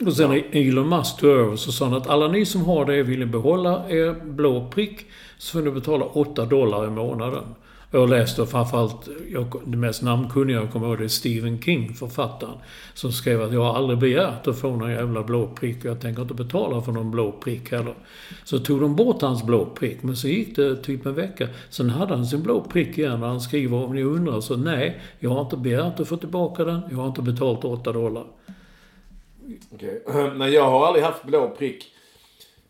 [0.00, 2.84] Och sen när Elon Musk tog över så sa han att alla ni som har
[2.84, 5.06] det vill ni behålla er blå prick
[5.38, 7.44] så får ni betala 8 dollar i månaden.
[7.90, 12.54] Jag läste framförallt, jag, det mest namnkunniga jag kommer ihåg det är Stephen King, författaren.
[12.94, 16.00] Som skrev att jag har aldrig begärt att få någon jävla blå prick och jag
[16.00, 17.94] tänker inte betala för någon blå prick heller.
[18.44, 21.48] Så tog de bort hans blå prick, men så gick det typ en vecka.
[21.70, 25.00] Sen hade han sin blå prick igen och han skriver om ni undrar så nej,
[25.18, 28.24] jag har inte begärt att få tillbaka den, jag har inte betalt 8 dollar.
[29.74, 30.02] Okej.
[30.36, 31.94] Nej, jag har aldrig haft blå prick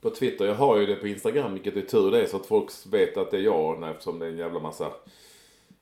[0.00, 0.44] på Twitter.
[0.44, 2.28] Jag har ju det på Instagram, vilket är tur det.
[2.28, 4.90] Så att folk vet att det är jag, eftersom det är en jävla massa...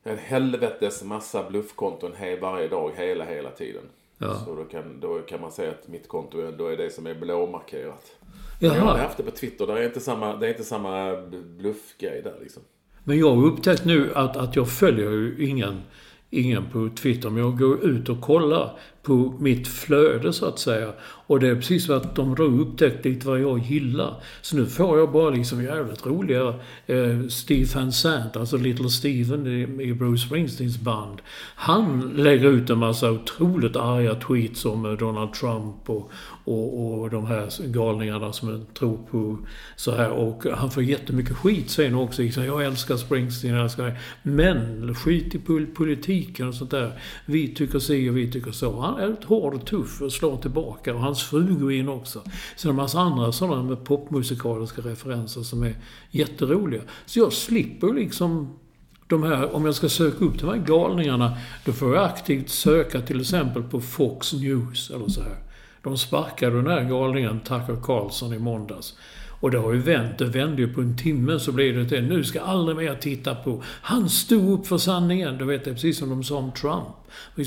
[0.04, 3.82] En helvetes massa bluffkonton he, varje dag, hela, hela tiden.
[4.18, 4.34] Ja.
[4.44, 7.06] Så då kan, då kan man säga att mitt konto är, då är det som
[7.06, 8.16] är blåmarkerat.
[8.60, 8.76] Jaha.
[8.76, 9.66] Jag har haft det på Twitter.
[9.66, 11.16] Det är inte samma, det är inte samma
[11.58, 12.62] bluffgrej där liksom.
[13.04, 15.82] Men jag har upptäckt nu att, att jag följer ju ingen,
[16.30, 17.30] ingen på Twitter.
[17.30, 20.92] Men jag går ut och kollar på mitt flöde så att säga.
[21.26, 24.14] Och det är precis så att de har upptäckt lite vad jag gillar.
[24.42, 26.54] Så nu får jag bara liksom jävligt roliga
[26.86, 31.22] eh, Steve Van Sant, alltså Little Steven i, i Bruce Springsteens band.
[31.54, 36.10] Han lägger ut en massa otroligt arga tweets om eh, Donald Trump och,
[36.44, 39.38] och, och de här galningarna som tror på
[39.76, 40.10] så här.
[40.10, 42.22] Och han får jättemycket skit sen också.
[42.22, 43.96] Liksom, jag älskar Springsteen, jag älskar det.
[44.22, 45.38] Men skit i
[45.74, 46.92] politiken och sånt där.
[47.26, 48.80] Vi tycker si och vi tycker så.
[48.80, 50.94] Han är rätt hård och tuff och slår tillbaka.
[50.94, 52.22] Och hans fru går in också.
[52.56, 55.74] Sen en massa andra sådana med popmusikaliska referenser som är
[56.10, 56.82] jätteroliga.
[57.06, 58.58] Så jag slipper liksom
[59.06, 63.00] de här, om jag ska söka upp de här galningarna, då får jag aktivt söka
[63.00, 65.51] till exempel på Fox News eller så här.
[65.82, 68.94] De sparkade den här galningen Tucker Carlson i måndags.
[69.42, 70.18] Och det har ju vänt.
[70.18, 73.34] Det vände ju på en timme så blev det till nu ska aldrig mer titta
[73.34, 73.62] på.
[73.64, 75.38] Han stod upp för sanningen.
[75.38, 76.88] Du vet, det är precis som de sa om Trump.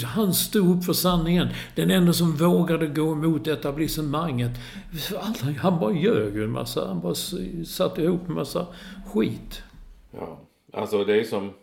[0.06, 1.48] Han stod upp för sanningen.
[1.76, 4.52] Den enda som vågade gå emot etablissemanget.
[5.60, 6.88] Han bara ljög ju en massa.
[6.88, 7.16] Han bara
[7.66, 8.68] satte ihop en massa
[9.14, 9.64] skit.
[10.12, 10.40] Ja,
[10.74, 11.54] alltså det är som...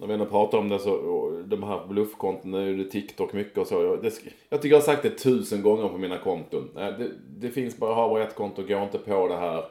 [0.00, 3.66] När vi ändå pratar om det så, de här bluffkontona, är det TikTok mycket och
[3.66, 3.82] så.
[3.82, 4.12] Jag, det,
[4.48, 6.70] jag tycker jag har sagt det tusen gånger på mina konton.
[6.74, 9.64] Det, det finns bara, har bara ett konto, gå inte på det här.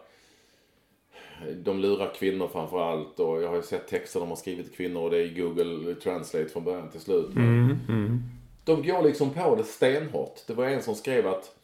[1.63, 4.75] De lurar kvinnor framför allt och jag har ju sett texter de har skrivit till
[4.75, 7.36] kvinnor och det är Google Translate från början till slut.
[7.36, 8.21] Mm, mm.
[8.63, 10.47] De går liksom på det stenhårt.
[10.47, 11.55] Det var en som skrev att,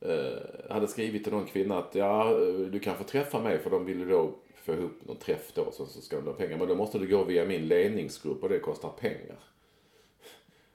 [0.00, 2.38] eh, hade skrivit till någon kvinna att ja,
[2.70, 4.30] du kan få träffa mig för de ville då
[4.66, 6.58] få ihop någon träff då så, så ska de ha pengar.
[6.58, 9.38] Men då måste du gå via min ledningsgrupp och det kostar pengar.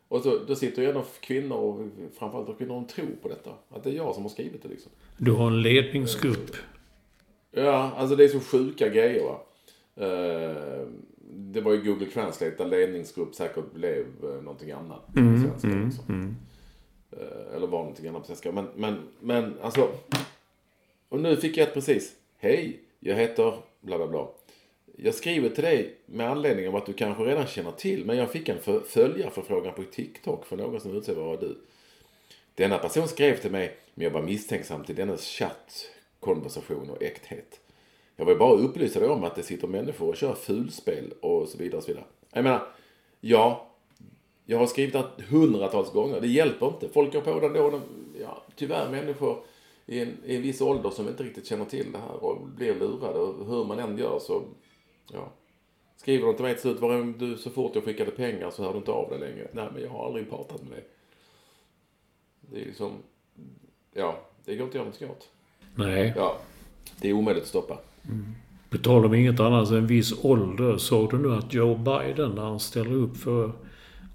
[0.07, 1.87] Och så, då sitter ju ändå kvinnor, och
[2.17, 3.51] framförallt kvinnor, som tror på detta.
[3.69, 4.91] Att det är jag som har skrivit det liksom.
[5.17, 6.55] Du har en ledningsgrupp.
[7.51, 9.39] Ja, alltså det är så sjuka grejer va.
[10.05, 10.87] Uh,
[11.33, 15.15] det var ju Google Translate där ledningsgrupp säkert blev uh, någonting annat.
[15.15, 16.05] Mm, svenska, mm, liksom.
[16.09, 16.35] mm.
[17.13, 18.51] Uh, eller var någonting annat på svenska.
[18.51, 19.91] Men, men, men alltså.
[21.09, 22.15] Och nu fick jag ett precis.
[22.37, 24.27] Hej, jag heter bla bla bla.
[24.97, 28.31] Jag skriver till dig med anledning av att du kanske redan känner till, men jag
[28.31, 31.57] fick en följarförfrågan på TikTok från någon som utser var du.
[32.55, 35.85] Denna person skrev till mig, men jag var misstänksam till dennes chatt,
[36.19, 37.59] konversation och äkthet.
[38.15, 41.57] Jag vill bara upplysa dig om att det sitter människor och kör fulspel och så
[41.57, 42.05] vidare och så vidare.
[42.33, 42.67] Jag menar,
[43.19, 43.71] ja,
[44.45, 46.21] jag har skrivit det hundratals gånger.
[46.21, 46.89] Det hjälper inte.
[46.89, 47.69] Folk går på det då.
[47.69, 47.81] De,
[48.21, 49.43] ja, tyvärr människor
[49.85, 52.75] i en, i en viss ålder som inte riktigt känner till det här och blir
[52.75, 53.19] lurade.
[53.19, 54.43] Och hur man än gör så,
[55.11, 55.31] ja.
[55.95, 58.71] Skriver de till mig till slut, var du, så fort jag skickade pengar så hör
[58.71, 59.47] du inte av dig längre.
[59.53, 60.87] Nej, men jag har aldrig pratat med dig.
[62.41, 62.91] Det är liksom,
[63.93, 65.29] ja, det går inte att göra någonting åt.
[65.75, 66.13] Nej.
[66.15, 66.37] Ja,
[67.01, 67.77] det är omöjligt att stoppa.
[68.09, 68.25] Mm.
[68.69, 70.77] På tal om inget annat än en viss ålder.
[70.77, 73.55] Såg du nu att Joe Biden, när han ställer upp för att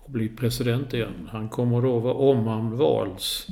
[0.07, 1.29] bli president igen.
[1.33, 3.47] Han kommer då vara, om han vals,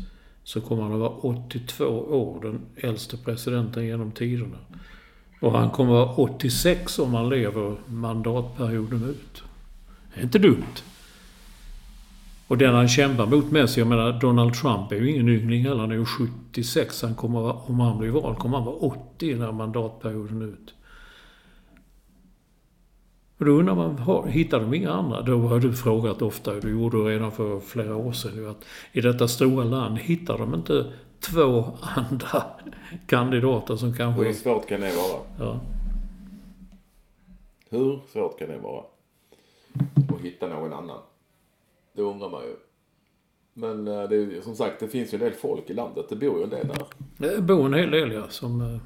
[0.45, 4.59] så kommer han att vara 82 år, den äldste presidenten genom tiderna.
[5.41, 9.43] Och han kommer att vara 86 om han lever mandatperioden ut.
[10.15, 10.83] Det är inte dumt.
[12.47, 15.81] Och den han kämpar mot mest, jag menar Donald Trump är ju ingen yngling heller.
[15.81, 17.03] Han är ju 76.
[17.03, 20.75] Han kommer vara, om han blir vald kommer han vara 80 när mandatperioden ut.
[23.39, 25.23] Och då undrar man, hittar de inga andra?
[25.23, 29.01] Då har du frågat ofta, du gjorde det redan för flera år sedan, att i
[29.01, 32.43] detta stora land hittar de inte två andra
[33.07, 34.25] kandidater som kanske...
[34.25, 35.21] Hur svårt kan det vara?
[35.39, 35.61] Ja.
[37.71, 38.85] Hur svårt kan det vara?
[40.15, 40.99] Att hitta någon annan?
[41.93, 42.57] Det undrar man ju.
[43.55, 46.07] Men eh, det, som sagt, det finns ju en del folk i landet.
[46.09, 46.87] Det bor ju en del där.
[47.17, 48.81] Det bor en hel del ja, som eh,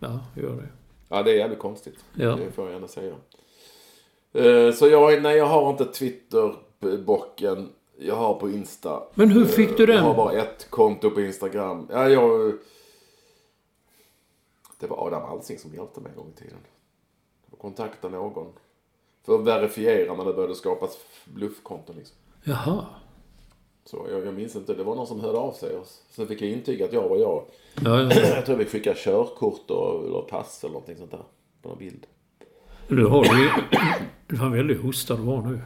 [0.00, 0.68] ja, gör det.
[1.08, 2.04] Ja, det är jävligt konstigt.
[2.14, 2.36] Ja.
[2.36, 3.14] Det får jag gärna säga.
[4.32, 7.68] Eh, Så jag, nej, jag har inte Twitter-bocken.
[7.98, 9.02] Jag har på Insta.
[9.14, 9.96] Men hur fick du Eh, den?
[9.96, 11.88] Jag har bara ett konto på Instagram.
[11.90, 12.52] Ja, jag...
[14.78, 16.58] Det var Adam Alsing som hjälpte mig en gång i tiden.
[17.50, 18.46] Jag kontaktade någon.
[19.26, 22.16] För att verifiera när det började skapas bluffkonton liksom.
[22.44, 22.86] Jaha.
[23.84, 24.74] Så jag, jag minns inte.
[24.74, 25.76] Det var någon som hörde av sig.
[25.76, 27.44] Och sen fick jag intyga att jag var jag.
[27.84, 28.10] Ja, ja.
[28.34, 31.24] Jag tror vi skickade körkort och, eller pass eller någonting sånt där.
[31.62, 32.06] På någon bild.
[32.90, 33.50] Du har ju...
[34.26, 35.60] Du har en väldig hosta du har nu.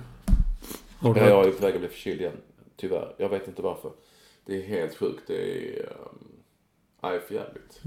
[0.98, 2.36] Har du Ja, jag är på väg att bli förkyld igen.
[2.76, 3.14] Tyvärr.
[3.18, 3.90] Jag vet inte varför.
[4.46, 5.22] Det är helt sjukt.
[5.26, 5.80] Det är...
[5.82, 6.18] Um,
[7.02, 7.80] nej, för jävligt.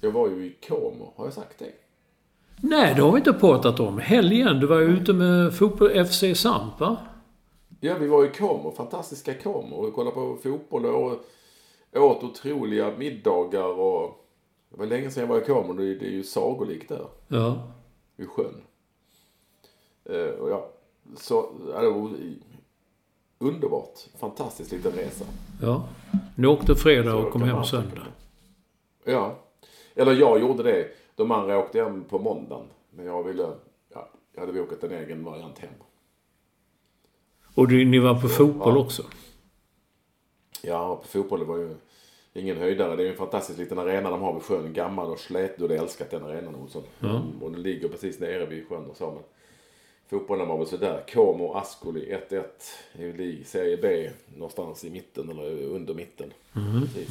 [0.00, 1.12] Jag var ju i Como.
[1.16, 1.72] Har jag sagt det?
[2.56, 3.98] Nej, det har vi inte pratat om.
[3.98, 6.96] Helgen, du var ju ute med fotboll FC Samp va?
[7.80, 8.72] Ja, vi var i Como.
[8.72, 9.76] Fantastiska Como.
[9.76, 11.24] Och kollade på fotboll och
[11.94, 14.26] åt otroliga middagar och...
[14.70, 15.72] Det var länge sedan jag var i Como.
[15.72, 17.06] Det är, det är ju sagolikt där.
[17.28, 17.72] Ja.
[18.20, 18.62] Vid sjön.
[20.04, 20.70] Eh, och ja,
[21.16, 21.52] så...
[21.72, 22.10] Ja, det var
[23.38, 23.98] underbart.
[24.18, 25.24] Fantastisk liten resa.
[25.62, 25.88] Ja.
[26.34, 28.06] Ni åkte fredag och Så kom hem söndag.
[29.04, 29.36] Ja.
[29.94, 30.88] Eller jag gjorde det.
[31.14, 32.66] De andra åkte hem på måndagen.
[32.90, 33.52] Men jag ville...
[33.94, 35.74] Ja, jag hade bokat en egen variant hem.
[37.54, 38.80] Och du, ni var på fotboll ja.
[38.80, 39.02] också?
[40.62, 41.76] Ja, på fotboll det var ju
[42.34, 42.96] ingen höjdare.
[42.96, 44.72] Det är en fantastisk liten arena de har vid sjön.
[44.72, 45.56] Gammal och slet.
[45.56, 46.82] Du hade älskat den arenan Olsson.
[47.00, 47.22] Ja.
[47.40, 49.10] Och den ligger precis nere vid sjön och så.
[49.10, 49.22] Men
[50.08, 51.04] fotbollen var väl sådär.
[51.12, 53.20] Como, Ascoli 1-1.
[53.20, 56.32] I Serie B någonstans i mitten eller under mitten.
[56.52, 57.08] Precis.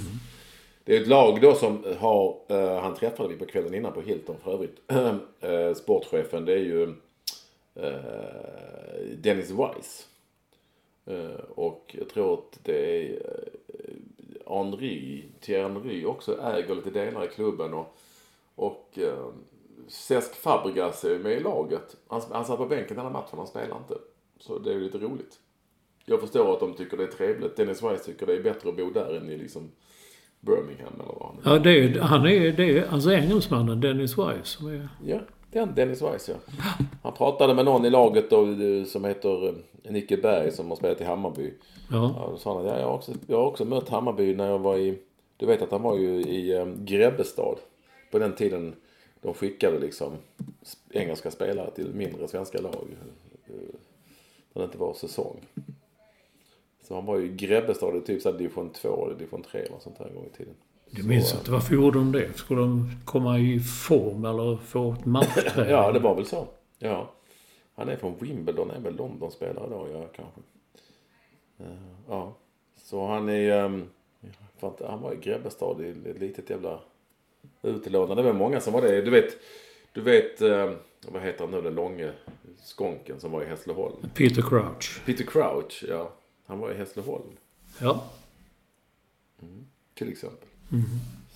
[0.84, 4.02] Det är ett lag då som har, eh, han träffade vi på kvällen innan på
[4.02, 4.78] Hilton för övrigt.
[5.42, 6.84] Eh, sportchefen det är ju
[7.76, 10.08] eh, Dennis Weiss.
[11.06, 13.20] Eh, och jag tror att det är
[14.50, 17.74] Henry, Thierry Henry också äger lite delar i klubben.
[17.74, 17.98] Och,
[18.56, 19.28] och eh,
[19.88, 21.96] Cesc Fabregas är med i laget.
[22.08, 23.94] Han, han satt på bänken hela matchen, han spelar inte.
[24.40, 25.40] Så det är ju lite roligt.
[26.06, 27.56] Jag förstår att de tycker det är trevligt.
[27.56, 29.72] Dennis Weiss tycker det är bättre att bo där än i liksom
[30.40, 31.56] Birmingham eller vad han är.
[31.56, 34.90] Ja, det är, han är, det är alltså engelsmannen Dennis Wise som är...
[35.06, 35.20] Ja,
[35.52, 36.36] den Dennis Weiss ja.
[37.04, 40.76] Han pratade med någon i laget då, eh, som heter eh, Nicke Berg som har
[40.76, 41.54] spelat i Hammarby.
[41.92, 42.14] Ja.
[42.18, 44.48] Ja, då sa han att ja, jag, har också, jag har också mött Hammarby när
[44.50, 44.98] jag var i...
[45.38, 47.58] Du vet att han var ju i um, Grebbestad.
[48.12, 48.76] På den tiden
[49.22, 50.14] de skickade liksom
[50.92, 52.86] engelska spelare till mindre svenska lag.
[53.48, 53.54] eh,
[54.54, 55.38] När det inte var säsong.
[56.88, 59.80] Så han var ju i Grebbestad i typ så division 2 eller division 3 eller
[59.80, 60.54] sånt där en gång i tiden.
[60.92, 61.52] Jag minns inte.
[61.52, 62.38] Varför gjorde de det?
[62.38, 65.72] Skulle de komma i form eller få ett matchträning?
[65.72, 66.48] Ja, det var väl så.
[66.80, 67.12] Ja.
[67.76, 70.42] Han är från Wimbledon, är väl London-spelare då, ja kanske.
[71.60, 71.66] Eh,
[72.10, 72.36] Ja.
[72.84, 73.64] Så han är...
[73.64, 73.90] Um,
[74.62, 76.80] han var i Grebbestad i ett litet jävla
[77.62, 78.24] utelådande.
[78.24, 79.02] Det var många som var det.
[79.02, 79.38] Du vet,
[79.94, 80.72] du vet, eh,
[81.08, 82.12] vad heter han nu, den långe
[82.64, 83.96] skonken som var i Hässleholm?
[84.16, 85.02] Peter Crouch.
[85.06, 86.12] Peter Crouch, ja.
[86.46, 87.38] Han var i Hässleholm,
[87.82, 88.04] Ja.
[89.94, 90.49] till exempel.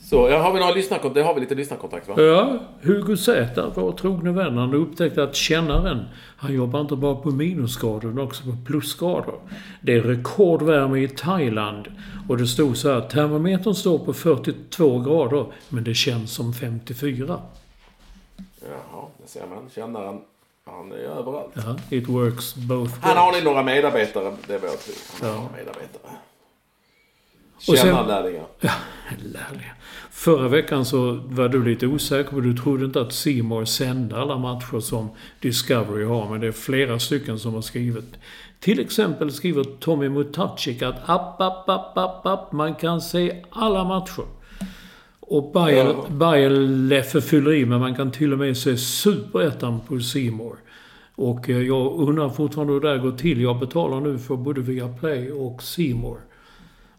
[0.10, 1.16] Så, ja, har vi några lyssnarkontakt?
[1.16, 2.22] Det har vi lite lyssnarkontakt va?
[2.22, 6.06] Ja, Hugo Z, vår trogne vän, han upptäckte att kännaren,
[6.38, 9.34] han jobbar inte bara på minusgrader utan också på plusgrader.
[9.82, 11.88] Det är rekordvärme i Thailand
[12.30, 17.40] och det stod så här, termometern står på 42 grader men det känns som 54.
[18.62, 19.70] Jaha, det ser man.
[19.76, 20.22] Kännaren,
[20.66, 21.52] han är överallt.
[21.54, 23.18] Ja, it works both Han ways.
[23.18, 24.94] har ni några medarbetare, det var jag tro.
[25.22, 25.42] Han har Ja.
[25.42, 26.12] några medarbetare.
[27.68, 28.44] Och sen- Kännarlärlingar.
[28.60, 28.72] Ja,
[29.24, 29.72] lärliga.
[30.12, 34.38] Förra veckan så var du lite osäker på du trodde inte att Seymour sände alla
[34.38, 35.10] matcher som
[35.40, 38.06] Discovery har, men det är flera stycken som har skrivit.
[38.60, 43.84] Till exempel skriver Tommy Mutacik att app, app, app, app, app, man kan se alla
[43.84, 44.24] matcher.
[45.20, 46.06] Och Bayer, Ja.
[46.10, 46.50] Bayer
[46.90, 50.56] Leffe fyller i, men man kan till och med se Superettan på Seymour.
[51.16, 53.42] Och eh, jag undrar fortfarande hur det där går till.
[53.42, 56.18] Jag betalar nu för både Viaplay och Seymour.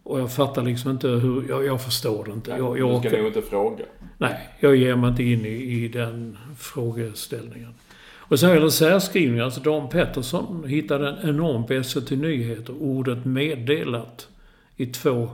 [0.05, 1.49] Och jag fattar liksom inte hur...
[1.49, 2.51] Jag, jag förstår det inte.
[2.51, 3.85] Jag, jag, du ska nog inte fråga.
[4.19, 7.75] Nej, jag ger mig inte in i, i den frågeställningen.
[8.17, 9.45] Och sen gäller särskrivningar.
[9.45, 12.75] Alltså Dan Pettersson hittade en enorm på SVT Nyheter.
[12.83, 14.29] Ordet meddelat.
[14.77, 15.29] I två,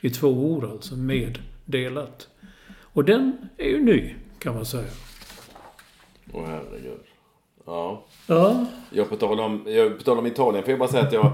[0.00, 0.96] I två ord alltså.
[0.96, 2.28] Meddelat.
[2.80, 4.90] Och den är ju ny, kan man säga.
[6.32, 7.00] Åh herregud.
[7.66, 8.04] Ja.
[8.26, 8.66] Ja.
[8.90, 11.32] Jag på tal om, jag på tal om Italien, får jag bara säga att jag,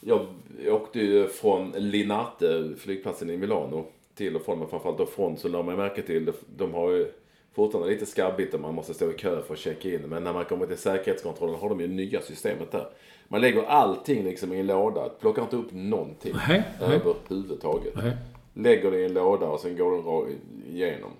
[0.00, 0.26] jag,
[0.64, 5.36] jag åkte ju från Linate, flygplatsen i Milano, till och från, men framförallt då från,
[5.36, 7.12] så la man märke till, de har ju
[7.54, 10.00] fortfarande lite skabbigt och man måste stå i kö för att checka in.
[10.00, 12.86] Men när man kommer till säkerhetskontrollen har de ju nya systemet där.
[13.28, 15.08] Man lägger allting liksom i en låda.
[15.08, 17.94] Plockar inte upp någonting Nej, överhuvudtaget.
[17.96, 18.16] Nej.
[18.54, 20.38] Lägger det i en låda och sen går den
[20.74, 21.10] igenom.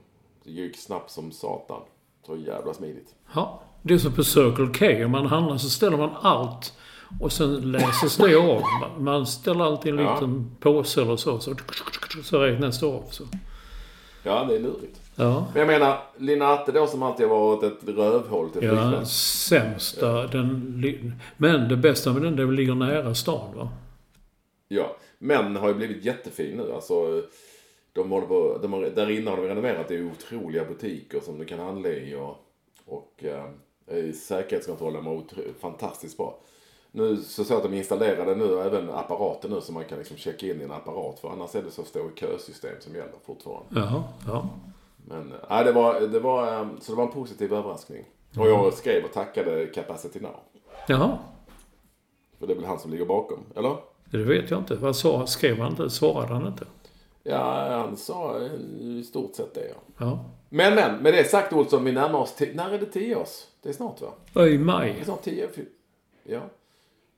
[0.44, 1.80] Det gick snabbt som satan.
[2.26, 3.14] Så jävla smidigt.
[3.34, 5.04] Ja, det är som på Circle K.
[5.04, 6.72] Om man handlar så ställer man allt
[7.20, 8.62] och sen läses det av.
[8.98, 10.14] Man ställer allt i en Ja.
[10.14, 11.38] liten påse eller så.
[11.38, 11.54] Så,
[12.22, 13.04] så räknas det av.
[13.10, 13.24] Så.
[14.22, 15.00] Ja, det är lurigt.
[15.16, 15.46] Ja.
[15.54, 19.12] Men jag menar, Linate då som alltid har varit ett rövhål till Ja, flygplats.
[19.48, 20.26] sämsta.
[20.26, 23.68] Den, men det bästa med den, det ligger nära stan va?
[24.68, 26.72] Ja, men har ju blivit jättefin nu.
[26.72, 27.22] Alltså,
[27.92, 29.88] de håller på, de har, där inne har de renoverat.
[29.88, 32.14] Det är otroliga butiker som du kan handla i.
[32.14, 32.36] Och,
[32.86, 35.22] och eh, säkerhetskontrollen var
[35.60, 36.38] fantastiskt bra.
[36.96, 40.46] Nu så så att de installerade nu även apparater nu så man kan liksom checka
[40.46, 41.18] in i en apparat.
[41.20, 43.80] För annars är det så stå i kösystem som gäller fortfarande.
[43.80, 44.48] Jaha, ja.
[44.96, 48.04] Men nej, det var, det var, eh, så det var en positiv överraskning.
[48.38, 50.34] Och jag skrev och tackade Capacity Now.
[50.88, 51.18] Jaha,
[52.38, 53.76] För det är väl han som ligger bakom, eller?
[54.10, 54.74] det vet jag inte.
[54.76, 55.90] Vad sa, skrev han inte?
[55.90, 56.64] Svarade han inte?
[57.22, 58.40] Ja, han sa
[58.80, 59.74] i stort sett det ja.
[60.06, 60.24] Ja.
[60.48, 63.44] Men men, med det sagt Olsson, vi närmar oss när är det 10 års?
[63.62, 64.08] Det är snart va?
[64.08, 65.02] I Det är maj.
[65.04, 65.64] snart 10, fy-
[66.24, 66.40] ja.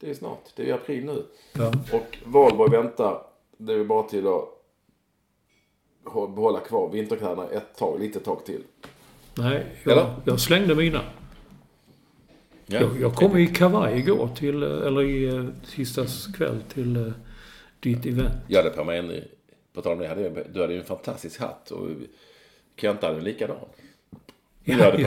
[0.00, 1.24] Det är snart, det är april nu.
[1.52, 1.72] Ja.
[1.92, 3.22] Och Valborg väntar,
[3.56, 4.44] det är bara till att
[6.04, 8.62] hå- behålla kvar vinterkläderna ett tag, lite tag till.
[9.34, 9.96] Nej, Eller?
[9.96, 11.00] jag, jag slängde mina.
[12.66, 12.80] Ja.
[12.80, 15.44] Jag, jag kom i kavaj igår till, eh, eller i eh,
[15.74, 17.12] tisdags kväll till eh,
[17.80, 18.32] ditt event.
[18.48, 19.12] Jag hade på mig en,
[19.72, 21.88] på tal om det, hade, du hade ju en fantastisk hatt och
[22.76, 23.56] Kenta hade en likadan.
[24.64, 25.06] Jag hade på mig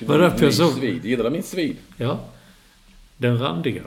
[0.00, 1.04] en var därför jag såg- svid.
[1.04, 1.76] Gillar min svid?
[1.96, 2.18] Ja.
[3.16, 3.82] Den randiga.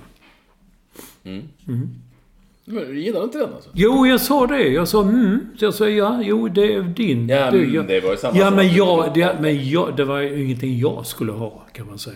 [2.66, 3.70] Men gillar du inte den alltså?
[3.74, 4.68] Jo, jag sa det.
[4.68, 5.40] Jag sa mm.
[5.60, 7.30] Så jag sa ja, jo, det är din.
[7.30, 8.56] Ja, Du, men jag, det var ju samma Ja, sak.
[8.56, 12.16] men, jag, det, men jag, det var ju ingenting jag skulle ha, kan man säga.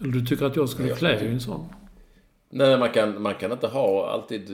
[0.00, 1.66] Eller du tycker att jag skulle klä i en sån?
[2.50, 4.50] Nej, man kan, man kan inte ha alltid...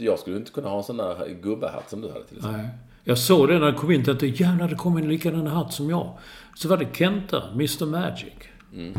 [0.00, 2.60] Jag skulle inte kunna ha en sån där gubbehatt som du hade till exempel.
[2.60, 2.70] Nej.
[3.04, 4.10] Jag såg det när jag kom in.
[4.10, 6.18] Att det jävlar, det kom en likadan hatt som jag.
[6.54, 8.32] Så var det Kenta, Mr Magic.
[8.74, 8.92] Mm.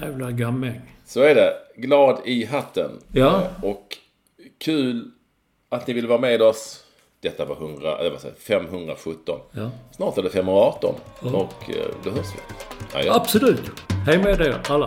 [0.00, 0.80] Jävla gamäng.
[1.08, 1.54] Så är det.
[1.76, 2.90] Glad i hatten.
[3.12, 3.42] Ja.
[3.42, 3.96] Eh, Och
[4.58, 5.10] kul
[5.68, 6.84] att ni vill vara med oss.
[7.20, 9.40] Detta var 100, äh, vad säger, jag, 517.
[9.52, 9.70] Ja.
[9.96, 10.94] Snart är det 518.
[11.22, 11.28] Ja.
[11.28, 12.98] Och eh, då hörs vi.
[12.98, 13.12] Adjö.
[13.12, 13.60] Absolut.
[14.06, 14.86] Hej med er alla.